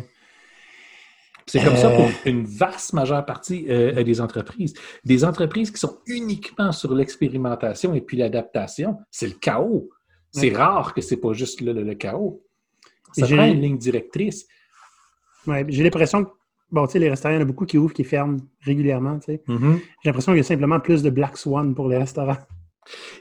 [1.50, 2.12] c'est comme ça pour euh.
[2.26, 4.74] une vaste majeure partie euh, des entreprises.
[5.04, 9.90] Des entreprises qui sont uniquement sur l'expérimentation et puis l'adaptation, c'est le chaos.
[10.32, 12.44] C'est rare que c'est pas juste le, chaos.
[13.14, 14.46] Ça prend une ligne directrice.
[15.48, 16.30] Ouais, j'ai l'impression que
[16.72, 19.18] bon, tu sais, les restaurants, il y en a beaucoup qui ouvrent, qui ferment régulièrement.
[19.18, 19.80] Mm-hmm.
[20.04, 22.38] J'ai l'impression qu'il y a simplement plus de Black Swan pour les restaurants.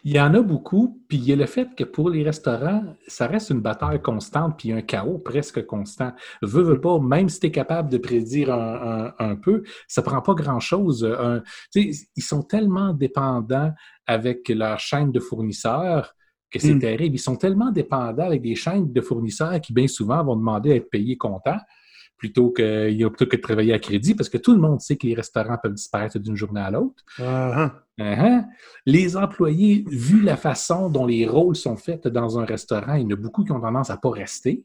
[0.05, 2.83] Il y en a beaucoup, puis il y a le fait que pour les restaurants,
[3.07, 6.13] ça reste une bataille constante, puis un chaos presque constant.
[6.43, 10.35] Veux, veux pas, même si tu es capable de prédire un, peu, ça prend pas
[10.35, 11.09] grand-chose.
[11.75, 13.73] Ils sont tellement dépendants
[14.07, 16.15] avec leur chaîne de fournisseurs
[16.51, 16.81] que c'est hmm.
[16.81, 17.17] terrible.
[17.17, 20.75] Ils sont tellement dépendants avec des chaînes de fournisseurs qui, bien souvent, vont demander à
[20.77, 21.59] être payés comptant
[22.17, 25.07] plutôt que, plutôt que de travailler à crédit, parce que tout le monde sait que
[25.07, 27.05] les restaurants peuvent disparaître d'une journée à l'autre.
[27.99, 28.45] Uh-huh.
[28.87, 33.07] Les employés, vu la façon dont les rôles sont faits dans un restaurant, il y
[33.07, 34.65] en a beaucoup qui ont tendance à ne pas rester.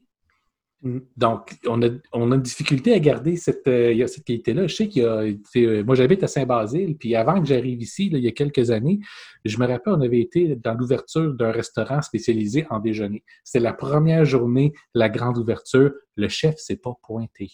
[0.84, 0.98] Mm.
[1.16, 4.66] Donc, on a, on a une difficulté à garder cette, euh, cette qualité-là.
[4.66, 5.24] Je sais qu'il y a.
[5.56, 9.00] Euh, moi, j'habite à Saint-Basile, puis avant que j'arrive ici, il y a quelques années,
[9.44, 13.24] je me rappelle, on avait été dans l'ouverture d'un restaurant spécialisé en déjeuner.
[13.42, 15.92] C'était la première journée, la grande ouverture.
[16.16, 17.50] Le chef s'est pas pointé.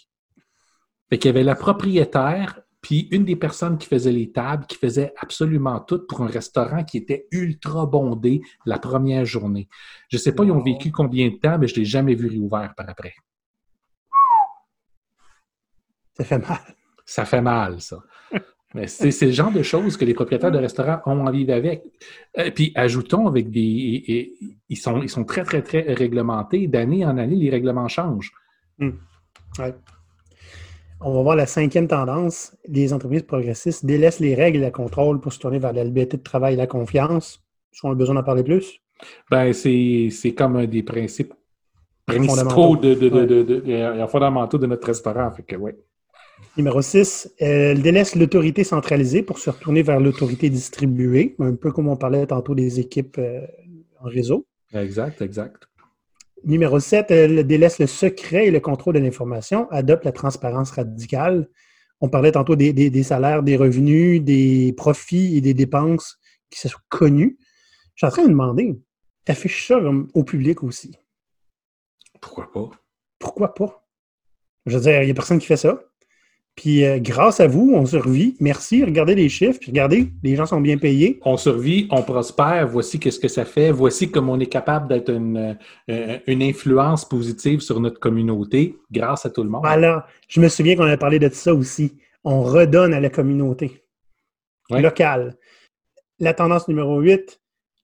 [1.08, 4.76] Fait qu'il y avait la propriétaire, puis une des personnes qui faisait les tables, qui
[4.76, 9.68] faisait absolument tout pour un restaurant qui était ultra bondé la première journée.
[10.08, 12.14] Je ne sais pas, ils ont vécu combien de temps, mais je ne l'ai jamais
[12.14, 13.14] vu réouvert par après.
[16.16, 16.58] Ça fait mal.
[17.04, 18.02] Ça fait mal, ça.
[18.74, 21.82] Mais c'est le genre de choses que les propriétaires de restaurants ont envie avec.
[22.38, 24.32] Euh, puis ajoutons avec des.
[24.68, 26.68] ils, sont, ils sont très, très, très réglementés.
[26.68, 28.32] D'année en année, les règlements changent.
[28.80, 29.00] Hum.
[29.58, 29.74] Ouais.
[31.02, 32.54] On va voir la cinquième tendance.
[32.68, 36.18] Les entreprises progressistes délaissent les règles et le contrôle pour se tourner vers la liberté
[36.18, 37.42] de travail et la confiance.
[37.72, 38.80] Est-ce qu'on a besoin d'en parler plus?
[39.30, 41.32] Ben, c'est comme un des principes
[42.04, 45.30] principaux de, de, de, fondamentaux de notre restaurant.
[45.30, 45.76] Fait que, ouais.
[46.56, 51.88] Numéro 6, elle délaisse l'autorité centralisée pour se retourner vers l'autorité distribuée, un peu comme
[51.88, 53.46] on parlait tantôt des équipes euh,
[54.00, 54.46] en réseau.
[54.74, 55.68] Exact, exact.
[56.44, 61.48] Numéro 7, elle délaisse le secret et le contrôle de l'information, adopte la transparence radicale.
[62.00, 67.38] On parlait tantôt des, salaires, des revenus, des profits et des dépenses qui sont connus.
[67.94, 68.80] Je suis en train de me demander,
[69.26, 69.78] tu affiches ça
[70.14, 70.96] au public aussi?
[72.20, 72.70] Pourquoi pas?
[73.18, 73.86] Pourquoi pas?
[74.64, 75.82] Je veux dire, il n'y a personne qui fait ça.
[76.60, 78.36] Puis euh, grâce à vous, on survit.
[78.38, 78.84] Merci.
[78.84, 79.58] Regardez les chiffres.
[79.58, 81.18] Puis regardez, les gens sont bien payés.
[81.24, 82.68] On survit, on prospère.
[82.68, 83.70] Voici qu'est-ce que ça fait.
[83.70, 85.56] Voici comment on est capable d'être une,
[85.88, 89.62] euh, une, influence positive sur notre communauté grâce à tout le monde.
[89.62, 90.06] Voilà.
[90.28, 91.96] Je me souviens qu'on a parlé de ça aussi.
[92.24, 93.82] On redonne à la communauté
[94.68, 95.38] locale.
[96.18, 97.40] La tendance numéro 8,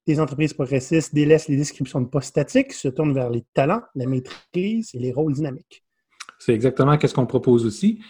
[0.06, 4.04] les entreprises progressistes délaissent les descriptions de postes statiques, se tournent vers les talents, la
[4.04, 5.85] maîtrise et les rôles dynamiques.
[6.38, 8.00] C'est exactement ce qu'on propose aussi.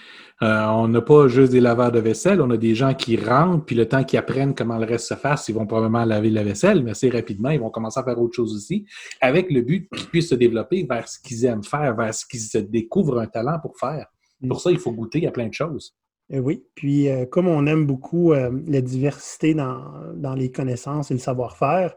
[0.42, 3.64] Euh, on n'a pas juste des laveurs de vaisselle, on a des gens qui rentrent,
[3.64, 6.44] puis le temps qu'ils apprennent comment le reste se fasse, ils vont probablement laver la
[6.44, 8.84] vaisselle, mais assez rapidement, ils vont commencer à faire autre chose aussi,
[9.22, 12.40] avec le but qu'ils puissent se développer vers ce qu'ils aiment faire, vers ce qu'ils
[12.40, 14.06] se découvrent un talent pour faire.
[14.46, 15.96] Pour ça, il faut goûter à plein de choses.
[16.34, 19.84] Euh, oui, puis euh, comme on aime beaucoup la diversité dans,
[20.14, 21.94] dans, les connaissances et le savoir-faire,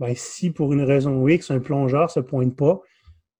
[0.00, 2.80] ben, si pour une raison X, un plongeur ne se pointe pas,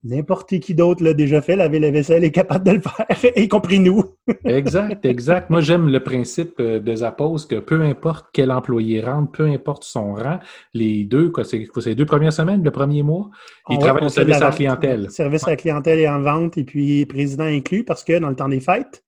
[0.09, 3.49] N'importe qui d'autre l'a déjà fait, laver la vaisselle est capable de le faire, y
[3.49, 4.05] compris nous.
[4.45, 5.51] exact, exact.
[5.51, 9.83] Moi, j'aime le principe euh, de Zappos que peu importe quel employé rentre, peu importe
[9.83, 10.39] son rang,
[10.75, 13.31] les deux, c'est les deux premières semaines, le premier mois,
[13.69, 15.11] il travaille au service à la clientèle.
[15.11, 18.37] Service à la clientèle et en vente, et puis président inclus, parce que dans le
[18.37, 19.03] temps des fêtes,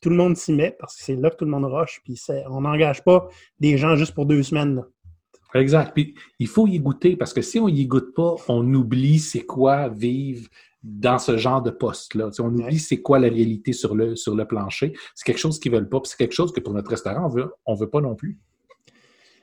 [0.00, 2.20] tout le monde s'y met, parce que c'est là que tout le monde rush, puis
[2.50, 3.28] on n'engage pas
[3.60, 4.82] des gens juste pour deux semaines.
[5.54, 5.92] Exact.
[5.94, 9.44] Puis il faut y goûter parce que si on y goûte pas, on oublie c'est
[9.44, 10.48] quoi vivre
[10.82, 12.30] dans ce genre de poste-là.
[12.40, 14.94] on oublie c'est quoi la réalité sur le, sur le plancher.
[15.14, 16.00] C'est quelque chose qu'ils veulent pas.
[16.04, 18.38] c'est quelque chose que pour notre restaurant, on veut, on veut pas non plus.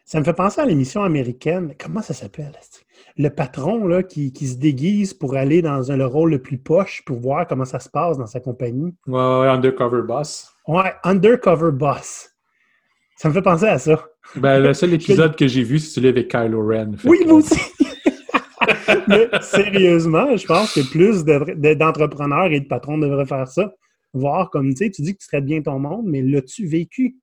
[0.09, 1.75] Ça me fait penser à l'émission américaine.
[1.79, 2.53] Comment ça s'appelle?
[3.15, 6.57] Le patron là, qui, qui, se déguise pour aller dans un, le rôle le plus
[6.57, 8.95] poche pour voir comment ça se passe dans sa compagnie?
[9.05, 10.51] Ouais, ouais, Undercover Boss.
[10.67, 12.28] Ouais, Undercover Boss.
[13.19, 14.01] Ça me fait penser à ça.
[14.38, 16.91] Ben, le seul épisode que j'ai vu, c'est celui avec Kylo Ren.
[17.03, 17.60] Oui, moi aussi!
[19.10, 23.73] Mais sérieusement, je pense que plus d'entrepreneurs et de patrons devraient faire ça.
[24.13, 27.17] Voir comme, tu sais, tu dis que tu traites bien ton monde, mais l'as-tu vécu?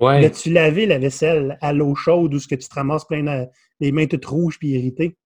[0.00, 0.22] Ouais.
[0.22, 3.46] L'as-tu lavé la vaisselle à l'eau chaude ou est-ce que tu te ramasses plein de,
[3.80, 5.16] les mains toutes rouges puis irritées?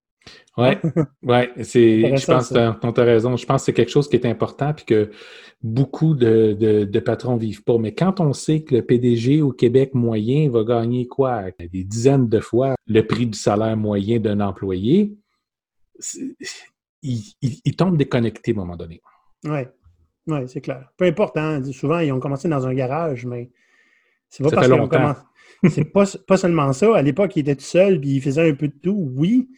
[0.56, 0.68] Oui,
[1.22, 3.37] ouais, c'est, je pense que tu as raison.
[3.37, 5.11] Je pense que c'est quelque chose qui est important puis que
[5.62, 7.78] beaucoup de, de, de patrons vivent pas.
[7.78, 11.44] Mais quand on sait que le PDG au Québec moyen va gagner quoi?
[11.59, 15.14] Des dizaines de fois le prix du salaire moyen d'un employé,
[17.02, 19.00] il, il, tombe déconnecté à un moment donné.
[19.44, 19.61] Oui,
[20.26, 20.90] ouais, c'est clair.
[20.96, 23.50] Peu importe, hein, souvent, ils ont commencé dans un garage, mais
[24.28, 25.20] c'est pas parce qu'ils ont commencé.
[25.68, 26.96] C'est pas, pas seulement ça.
[26.96, 29.48] À l'époque, ils étaient tout seuls puis ils faisaient un peu de tout, oui,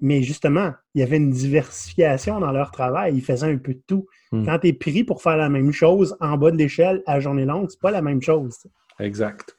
[0.00, 3.14] mais justement, il y avait une diversification dans leur travail.
[3.14, 4.06] Ils faisaient un peu de tout.
[4.32, 4.44] Hmm.
[4.44, 7.44] Quand tu es pris pour faire la même chose en bas de l'échelle à journée
[7.44, 8.66] longue, c'est pas la même chose.
[8.98, 9.56] Exact.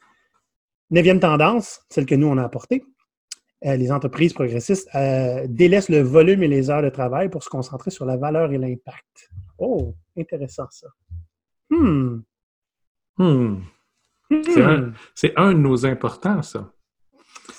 [0.90, 2.84] Neuvième tendance, celle que nous, on a apportée.
[3.64, 7.48] Euh, les entreprises progressistes euh, délaissent le volume et les heures de travail pour se
[7.48, 9.30] concentrer sur la valeur et l'impact.
[9.58, 10.88] Oh, intéressant ça.
[11.70, 12.22] Hmm.
[13.16, 13.58] Hmm.
[14.30, 14.92] hmm.
[15.14, 16.72] C'est un, un de nos importants, ça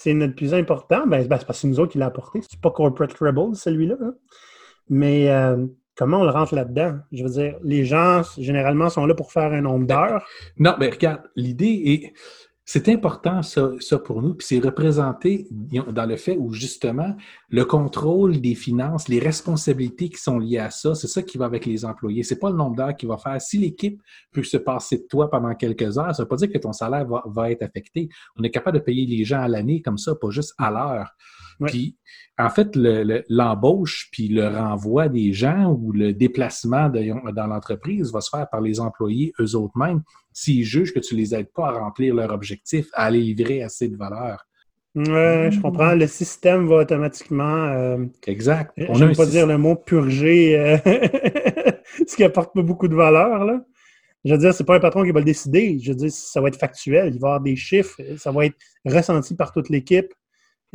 [0.04, 2.42] c'est notre plus important, ben, c'est parce que nous autres qui l'a apporté.
[2.42, 3.96] C'est pas Corporate Rebel, celui-là.
[4.02, 4.14] Hein.
[4.90, 6.98] Mais euh, comment on le rentre là-dedans?
[7.14, 10.28] Je veux dire, les gens, généralement, sont là pour faire un nombre d'heures.
[10.58, 12.14] Non, mais regarde, l'idée est
[12.66, 17.14] c'est important, ça, ça, pour nous, puis c'est représenté dans le fait où, justement,
[17.50, 21.46] le contrôle des finances, les responsabilités qui sont liées à ça, c'est ça qui va
[21.46, 22.24] avec les employés.
[22.24, 23.42] C'est pas le nombre d'heures qui va faire.
[23.42, 26.58] Si l'équipe peut se passer de toi pendant quelques heures, ça veut pas dire que
[26.58, 28.08] ton salaire va, va être affecté.
[28.38, 31.14] On est capable de payer les gens à l'année comme ça, pas juste à l'heure.
[31.66, 31.98] Puis,
[32.38, 32.76] en fait,
[33.30, 38.62] l'embauche puis le renvoi des gens ou le déplacement dans l'entreprise va se faire par
[38.62, 40.02] les employés eux autres mêmes
[40.34, 43.88] s'ils jugent que tu les aides pas à remplir leur objectif, à aller livrer assez
[43.88, 44.46] de valeur.
[44.96, 45.96] Oui, je comprends.
[45.96, 47.66] Le système va automatiquement.
[47.66, 48.74] Euh, exact.
[48.90, 50.78] On ne pas dire le mot purger, euh,
[52.08, 53.44] ce qui apporte pas beaucoup de valeur.
[53.44, 53.66] Là.
[54.24, 55.80] Je veux dire, c'est pas un patron qui va le décider.
[55.80, 57.08] Je veux dire, ça va être factuel.
[57.08, 58.00] Il va y avoir des chiffres.
[58.18, 60.14] Ça va être ressenti par toute l'équipe.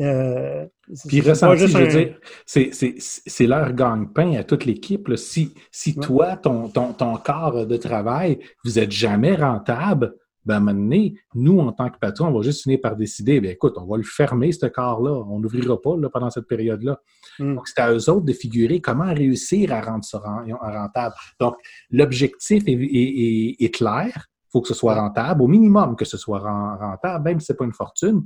[0.01, 0.67] Euh,
[1.09, 5.11] Puis ressenti, je veux dire, c'est leur gagne-pain à toute l'équipe.
[5.17, 10.57] Si, si toi, ton, ton, ton, corps de travail, vous n'êtes jamais rentable, ben, à
[10.59, 13.51] un moment donné, nous, en tant que patron, on va juste finir par décider, ben,
[13.51, 15.11] écoute, on va le fermer, ce corps-là.
[15.29, 17.01] On n'ouvrira pas là, pendant cette période-là.
[17.39, 17.57] Hmm.
[17.57, 21.15] Donc, c'est à eux autres de figurer comment réussir à rendre ça rentable.
[21.41, 21.57] Donc,
[21.91, 24.29] l'objectif est, est, est, clair.
[24.47, 27.53] Il faut que ce soit rentable, au minimum que ce soit rentable, même si ce
[27.53, 28.23] n'est pas une fortune.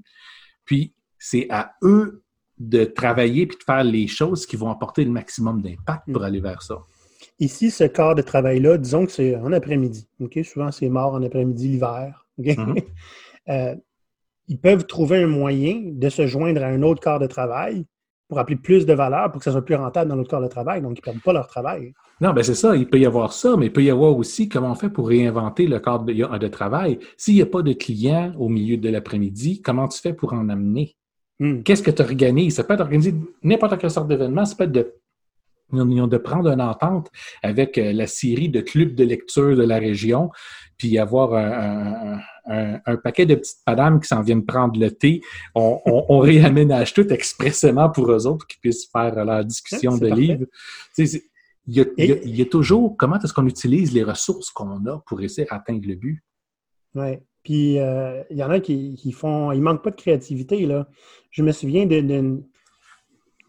[0.64, 2.22] Puis, c'est à eux
[2.58, 6.24] de travailler puis de faire les choses qui vont apporter le maximum d'impact pour mm.
[6.24, 6.78] aller vers ça.
[7.38, 10.06] Ici, ce quart de travail-là, disons que c'est en après-midi.
[10.44, 12.26] Souvent, c'est mort en après-midi l'hiver.
[12.38, 12.84] Mm-hmm.
[13.48, 13.74] Euh,
[14.46, 17.84] ils peuvent trouver un moyen de se joindre à un autre quart de travail
[18.28, 20.46] pour appeler plus de valeur pour que ça soit plus rentable dans l'autre quart de
[20.46, 20.80] travail.
[20.80, 21.92] Donc, ils ne perdent pas leur travail.
[22.20, 22.76] Non, ben c'est ça.
[22.76, 25.08] Il peut y avoir ça, mais il peut y avoir aussi comment on fait pour
[25.08, 27.00] réinventer le cadre de, de travail.
[27.16, 30.48] S'il n'y a pas de clients au milieu de l'après-midi, comment tu fais pour en
[30.48, 30.94] amener?
[31.42, 31.64] Hmm.
[31.64, 32.54] Qu'est-ce que tu organises?
[32.54, 34.44] Ça peut être organisé n'importe quelle sorte d'événement.
[34.44, 34.94] Ça peut être de,
[35.72, 37.10] de prendre une entente
[37.42, 40.30] avec euh, la série de clubs de lecture de la région,
[40.78, 45.20] puis avoir un, paquet de petites madames qui s'en viennent prendre le thé.
[45.56, 50.46] On, réaménage tout expressément pour eux autres qui puissent faire leur discussion de livres.
[50.96, 51.18] Il
[51.66, 55.96] y, a, toujours comment est-ce qu'on utilise les ressources qu'on a pour essayer d'atteindre le
[55.96, 56.22] but?
[56.94, 57.18] Oui.
[57.42, 59.52] Puis euh, il y en a qui, font.
[59.52, 60.66] Il manque pas de créativité.
[60.66, 60.88] Là.
[61.30, 62.44] Je me souviens d'une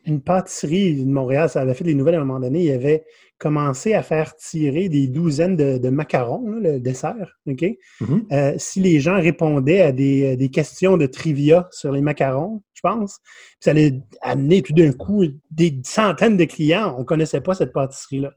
[0.05, 2.65] une pâtisserie de Montréal, ça avait fait des nouvelles à un moment donné.
[2.65, 3.05] Il avait
[3.37, 7.39] commencé à faire tirer des douzaines de, macarons, le dessert.
[7.47, 7.61] OK?
[8.01, 8.33] Mm-hmm.
[8.33, 13.19] Euh, si les gens répondaient à des, questions de trivia sur les macarons, je pense,
[13.59, 16.93] ça allait amener tout d'un coup des centaines de clients.
[16.97, 18.33] On ne connaissait pas cette pâtisserie-là.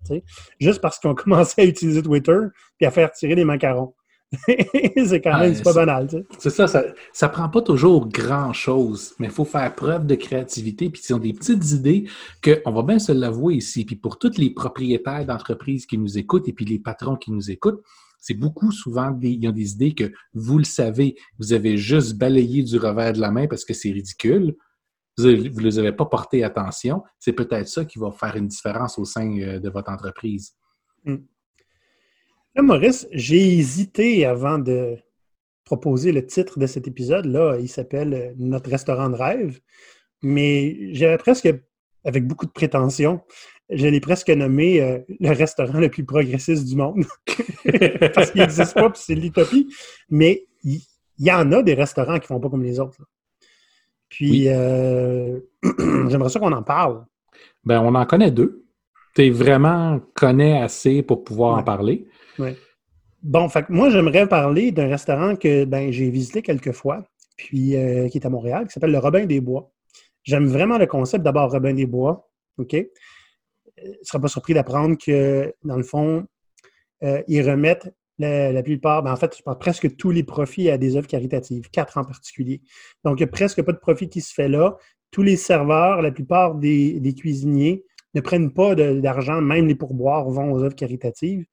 [0.60, 2.38] Juste parce qu'on commençait à utiliser Twitter
[2.80, 3.94] et à faire tirer des macarons.
[4.46, 6.08] c'est quand même pas banal.
[6.38, 10.90] C'est ça, ça, ça prend pas toujours grand-chose, mais il faut faire preuve de créativité.
[10.90, 12.08] Puis, ont des petites idées
[12.42, 13.84] qu'on va bien se l'avouer ici.
[13.84, 17.50] Puis, pour tous les propriétaires d'entreprises qui nous écoutent et puis les patrons qui nous
[17.50, 17.82] écoutent,
[18.18, 21.76] c'est beaucoup souvent des, il y a des idées que vous le savez, vous avez
[21.76, 24.56] juste balayé du revers de la main parce que c'est ridicule.
[25.18, 27.02] Vous ne les avez pas porté attention.
[27.20, 30.54] C'est peut-être ça qui va faire une différence au sein euh, de votre entreprise.
[32.62, 34.96] Maurice, j'ai hésité avant de
[35.64, 37.26] proposer le titre de cet épisode.
[37.26, 39.60] Là, il s'appelle Notre restaurant de rêve.
[40.22, 41.52] Mais j'avais presque,
[42.04, 43.20] avec beaucoup de prétention,
[43.68, 47.04] j'allais presque nommer euh, le restaurant le plus progressiste du monde.
[48.14, 49.68] Parce qu'il n'existe pas, c'est l'utopie.
[50.08, 50.80] Mais il
[51.18, 53.02] y, en a des restaurants qui ne font pas comme les autres.
[54.08, 55.40] Puis, euh,
[56.08, 57.04] j'aimerais ça qu'on en parle.
[57.64, 58.64] Ben, on en connaît deux.
[59.14, 62.06] Tu vraiment connais assez pour pouvoir en parler.
[63.22, 67.04] Bon, fait moi, j'aimerais parler d'un restaurant que ben, j'ai visité quelques fois,
[67.36, 69.72] puis euh, qui est à Montréal, qui s'appelle le Robin des Bois.
[70.22, 72.28] J'aime vraiment le concept d'abord Robin des Bois.
[72.58, 72.72] OK?
[72.72, 76.26] Je ne serais pas surpris d'apprendre que, dans le fond,
[77.02, 80.96] euh, ils remettent la, plupart, ben, en fait, je presque tous les profits à des
[80.96, 82.62] œuvres caritatives, quatre en particulier.
[83.04, 84.76] Donc, il n'y a presque pas de profit qui se fait là.
[85.10, 90.28] Tous les serveurs, la plupart des, des cuisiniers ne prennent pas d'argent, même les pourboires
[90.30, 91.44] vont aux œuvres caritatives.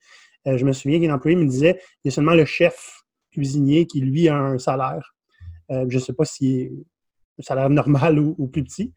[0.47, 3.85] Euh, je me souviens qu'un employé me disait il y a seulement le chef cuisinier
[3.85, 5.15] qui, lui, a un salaire.
[5.71, 6.69] Euh, je ne sais pas si
[7.37, 8.93] c'est un salaire normal ou, plus petit.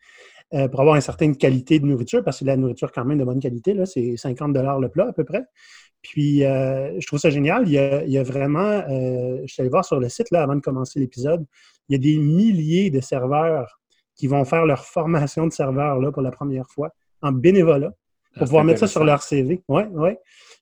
[0.55, 3.25] Euh, pour avoir une certaine qualité de nourriture, parce que la nourriture quand même de
[3.25, 5.45] bonne qualité, là, c'est 50 le plat à peu près.
[6.03, 7.67] Puis, je trouve ça génial.
[7.67, 11.01] Il y a, vraiment, je suis allé voir sur le site là, avant de commencer
[11.01, 11.45] l'épisode,
[11.89, 13.81] il y a des milliers de serveurs
[14.15, 16.91] qui vont faire leur formation de serveur là, pour la première fois
[17.23, 17.93] en bénévolat
[18.37, 19.63] pour ah, pouvoir mettre ça sur leur CV.
[19.69, 20.11] Oui, oui.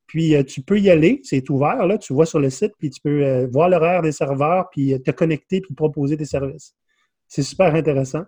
[0.07, 2.91] Puis, euh, tu peux y aller, c'est ouvert, là, tu vois sur le site, puis
[2.91, 6.75] tu peux euh, voir l'horaire des serveurs, puis euh, te connecter, puis proposer tes services.
[7.27, 8.25] C'est super intéressant.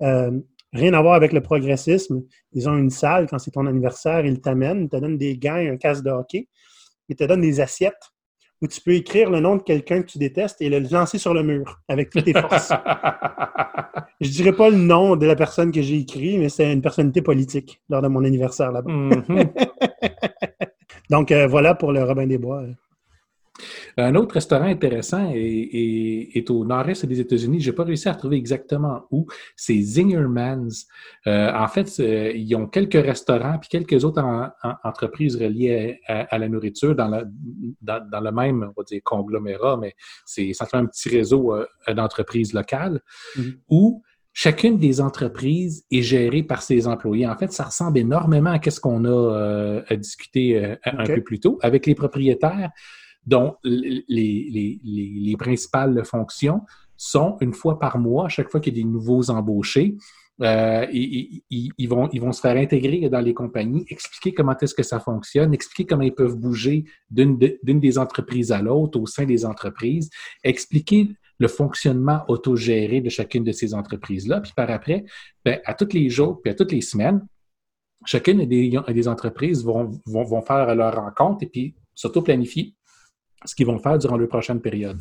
[0.00, 2.24] rien à voir avec le progressisme.
[2.52, 5.54] Ils ont une salle, quand c'est ton anniversaire, ils t'amènent, ils te donnent des gants,
[5.54, 6.48] un casque de hockey,
[7.08, 7.94] ils te donnent des assiettes
[8.60, 11.34] où tu peux écrire le nom de quelqu'un que tu détestes et le lancer sur
[11.34, 12.72] le mur avec toutes tes forces.
[14.20, 17.20] Je dirais pas le nom de la personne que j'ai écrit, mais c'est une personnalité
[17.20, 18.90] politique lors de mon anniversaire là-bas.
[18.90, 19.22] Mhm.
[21.10, 22.64] Donc euh, voilà pour le Robin des Bois.
[23.96, 27.60] Un autre restaurant intéressant est, est- est au nord-est des États-Unis.
[27.60, 29.26] Je n'ai pas réussi à retrouver exactement où.
[29.54, 30.88] C'est Zingerman's.
[31.28, 36.00] Euh, en fait, euh, ils ont quelques restaurants puis quelques autres en- en- entreprises reliées
[36.08, 37.24] à, à- à la nourriture dans, la-
[37.80, 39.94] dans, dans le même, on va dire, conglomérat, mais
[40.26, 43.00] c'est simplement un petit réseau euh, d'entreprises locales
[43.36, 43.54] Mhm.
[43.70, 44.02] où
[44.36, 47.26] chacune des entreprises est gérée par ses employés.
[47.26, 51.22] En fait, ça ressemble énormément à ce qu'on a euh, à discuter euh, un peu
[51.22, 52.70] plus tôt avec les propriétaires
[53.24, 54.50] dont les, les,
[54.84, 56.60] les, les principales fonctions
[56.96, 59.96] sont une fois par mois, à chaque fois qu'il y a des nouveaux embauchés,
[60.42, 64.56] euh, ils, ils- ils vont, ils vont se faire intégrer dans les compagnies, expliquer comment
[64.60, 68.60] est-ce que ça fonctionne, expliquer comment ils peuvent bouger d'une de- d'une des entreprises à
[68.60, 70.10] l'autre au sein des entreprises,
[70.42, 74.40] expliquer le fonctionnement autogéré de chacune de ces entreprises-là.
[74.40, 75.04] Puis par après,
[75.44, 77.26] ben, à tous les jours, puis à toutes les semaines,
[78.04, 82.74] chacune des, des entreprises vont faire leur rencontre et puis surtout planifier
[83.44, 85.00] ce qu'ils vont faire durant leur prochaine période.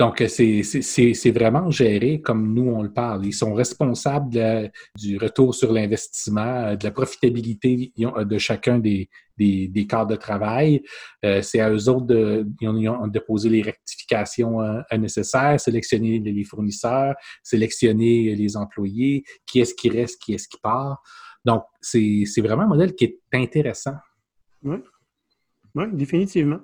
[0.00, 3.26] Donc, c'est vraiment géré comme nous, on le parle.
[3.26, 9.10] Ils sont responsables du retour sur l'investissement, euh, de la profitabilité euh, de chacun des,
[9.36, 10.82] des, des cadres de travail.
[11.22, 14.60] Euh, c'est à eux autres de, poser les rectifications
[14.96, 21.02] nécessaires, sélectionner les fournisseurs, sélectionner les employés, qui est-ce qui reste, qui est-ce qui part.
[21.44, 23.96] Donc, c'est vraiment un modèle qui est intéressant.
[25.74, 26.60] Oui, définitivement.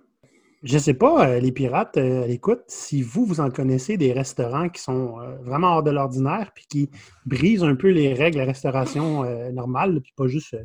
[0.62, 4.12] Je sais pas, euh, les pirates, euh, à l'écoute, si vous, vous en connaissez des
[4.12, 6.90] restaurants qui sont euh, vraiment hors de l'ordinaire puis qui
[7.26, 10.56] brisent un peu les règles de la restauration euh, normale, puis pas juste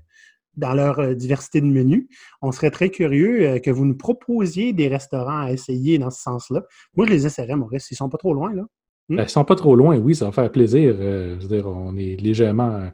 [0.55, 2.07] dans leur diversité de menus,
[2.41, 6.63] on serait très curieux que vous nous proposiez des restaurants à essayer dans ce sens-là.
[6.95, 7.89] Moi, je les essaierais, Maurice.
[7.89, 8.63] Ils sont pas trop loin, là.
[9.07, 10.93] Ben, ils sont pas trop loin, oui, ça va faire plaisir.
[10.97, 12.89] Je veux dire, on est légèrement,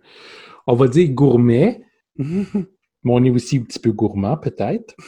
[0.67, 1.81] on va dire gourmet,
[3.07, 4.95] mais on est aussi un petit peu gourmand, peut-être.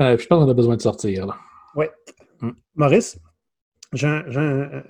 [0.00, 1.26] Euh, je pense qu'on a besoin de sortir.
[1.26, 1.36] Là.
[2.74, 3.18] Maurice,
[3.92, 4.82] j'ai un, j'ai un-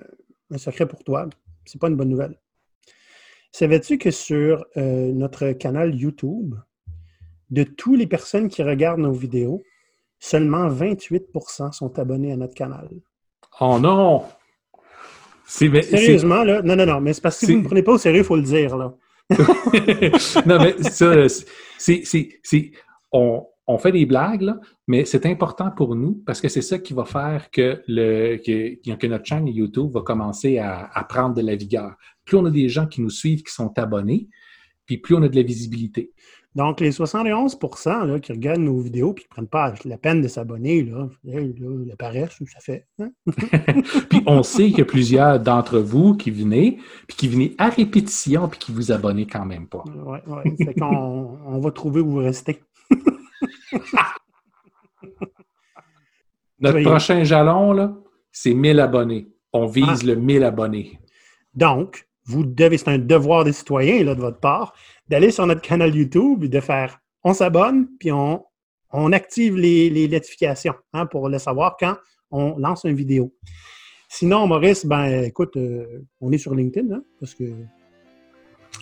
[0.52, 1.28] un secret pour toi.
[1.64, 2.38] C'est pas une bonne nouvelle.
[3.50, 6.54] Savais-tu que sur euh, notre canal YouTube,
[7.50, 9.60] de toutes les personnes qui regardent nos vidéos,
[10.20, 12.88] seulement 28% sont abonnés à notre canal?
[13.60, 14.24] Oh non!
[15.82, 16.62] Sérieusement, là?
[16.62, 18.20] Non, non, non, mais c'est parce que C'est- vous ne me prenez pas au sérieux,
[18.20, 18.94] il faut le dire, là.
[20.46, 21.26] non, mais ça,
[21.78, 22.72] c'est,
[23.12, 26.78] on, on fait des blagues, là, mais c'est important pour nous parce que c'est ça
[26.78, 31.34] qui va faire que, le, que, que notre chaîne YouTube va commencer à, à prendre
[31.34, 31.94] de la vigueur.
[32.24, 34.28] Plus on a des gens qui nous suivent, qui sont abonnés,
[34.86, 36.12] puis plus on a de la visibilité.
[36.54, 40.20] Donc, les 71 là, qui regardent nos vidéos et qui ne prennent pas la peine
[40.20, 42.86] de s'abonner, là, la paresse, ça fait.
[43.00, 43.10] hein?
[44.10, 46.78] Puis on sait qu'il y a plusieurs d'entre vous qui venez,
[47.08, 49.82] puis qui venez à répétition, puis qui vous abonnez quand même pas.
[50.04, 50.54] Ouais, ouais.
[50.64, 52.60] Fait qu'on on va trouver où vous restez.
[56.60, 56.84] Notre Oui.
[56.84, 57.94] prochain jalon, là,
[58.30, 59.28] c'est 1000 abonnés.
[59.52, 60.06] On vise Ah.
[60.06, 60.98] le 1000 abonnés.
[61.54, 64.74] Donc, vous devez, c'est un devoir des citoyens là, de votre part,
[65.12, 68.42] d'aller sur notre canal YouTube et de faire on s'abonne, puis on,
[68.92, 71.96] on active les, les notifications hein, pour le savoir quand
[72.30, 73.32] on lance une vidéo.
[74.08, 75.84] Sinon, Maurice, ben écoute, euh,
[76.22, 77.44] on est sur LinkedIn, hein, parce que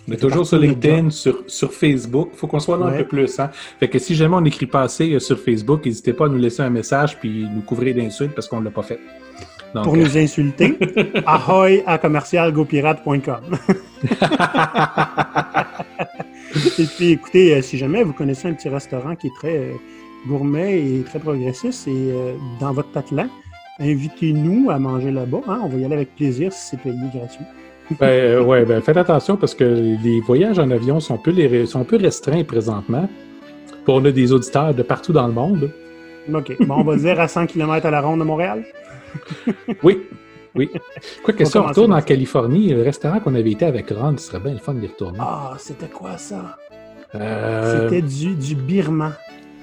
[0.09, 2.31] On est toujours sur LinkedIn, sur, sur Facebook.
[2.33, 3.39] Il faut qu'on soit là un peu plus.
[3.41, 3.51] Hein?
[3.81, 6.39] Fait que si jamais on n'écrit pas assez euh, sur Facebook, n'hésitez pas à nous
[6.39, 9.01] laisser un message puis nous couvrir d'insultes parce qu'on ne l'a pas fait.
[9.75, 10.79] Donc, pour euh, nous insulter,
[11.27, 13.59] ahoy à commercialgopirate.com.
[16.79, 19.73] Et puis, écoutez, euh, si jamais vous connaissez un petit restaurant qui est très euh,
[20.27, 23.29] gourmet et très progressiste et euh, dans votre patelin,
[23.79, 25.41] invitez-nous à manger là-bas.
[25.49, 25.61] hein.
[25.65, 27.45] On va y aller avec plaisir si c'est payé gratuit.
[27.99, 29.65] ben, euh, ouais, ben, faites attention parce que
[30.03, 33.09] les voyages en avion sont un peu, les- sont un peu restreints présentement.
[33.87, 35.73] On a des auditeurs de partout dans le monde.
[36.33, 36.57] OK.
[36.67, 38.65] Bon, on va dire à 100 km à la ronde de Montréal.
[39.83, 39.99] Oui,
[40.55, 40.71] oui.
[41.25, 42.01] Quoique On si on retourne en.
[42.03, 45.19] Californie, le restaurant qu'on avait été avec Ron, ce serait bien le fun d'y retourner.
[45.21, 46.57] Ah, c'était quoi ça?
[47.15, 49.13] Euh, C'était du, du birman.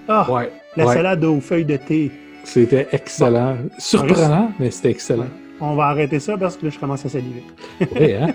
[0.07, 0.93] Ah, ouais, la ouais.
[0.93, 2.11] salade aux feuilles de thé.
[2.43, 3.57] C'était excellent.
[3.77, 5.27] Surprenant, mais c'était excellent.
[5.59, 7.43] On va arrêter ça parce que là, je commence à saliver.
[7.81, 8.33] Oui, hein?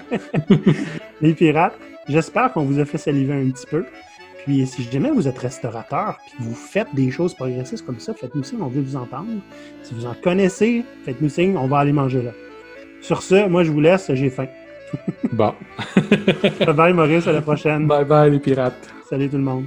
[1.20, 1.74] Les pirates,
[2.09, 3.84] j'espère qu'on vous a fait saliver un petit peu.
[4.45, 8.12] Puis si jamais vous êtes restaurateur puis que vous faites des choses progressistes comme ça,
[8.14, 9.28] faites-nous signe, on veut vous entendre.
[9.82, 12.32] Si vous en connaissez, faites-nous signe, on va aller manger là.
[13.01, 14.47] Sur ce, moi je vous laisse, j'ai faim.
[15.32, 15.55] Bon.
[16.66, 17.86] Bye bye Maurice, à la prochaine.
[17.86, 18.90] bye bye les pirates.
[19.09, 19.66] Salut tout le monde.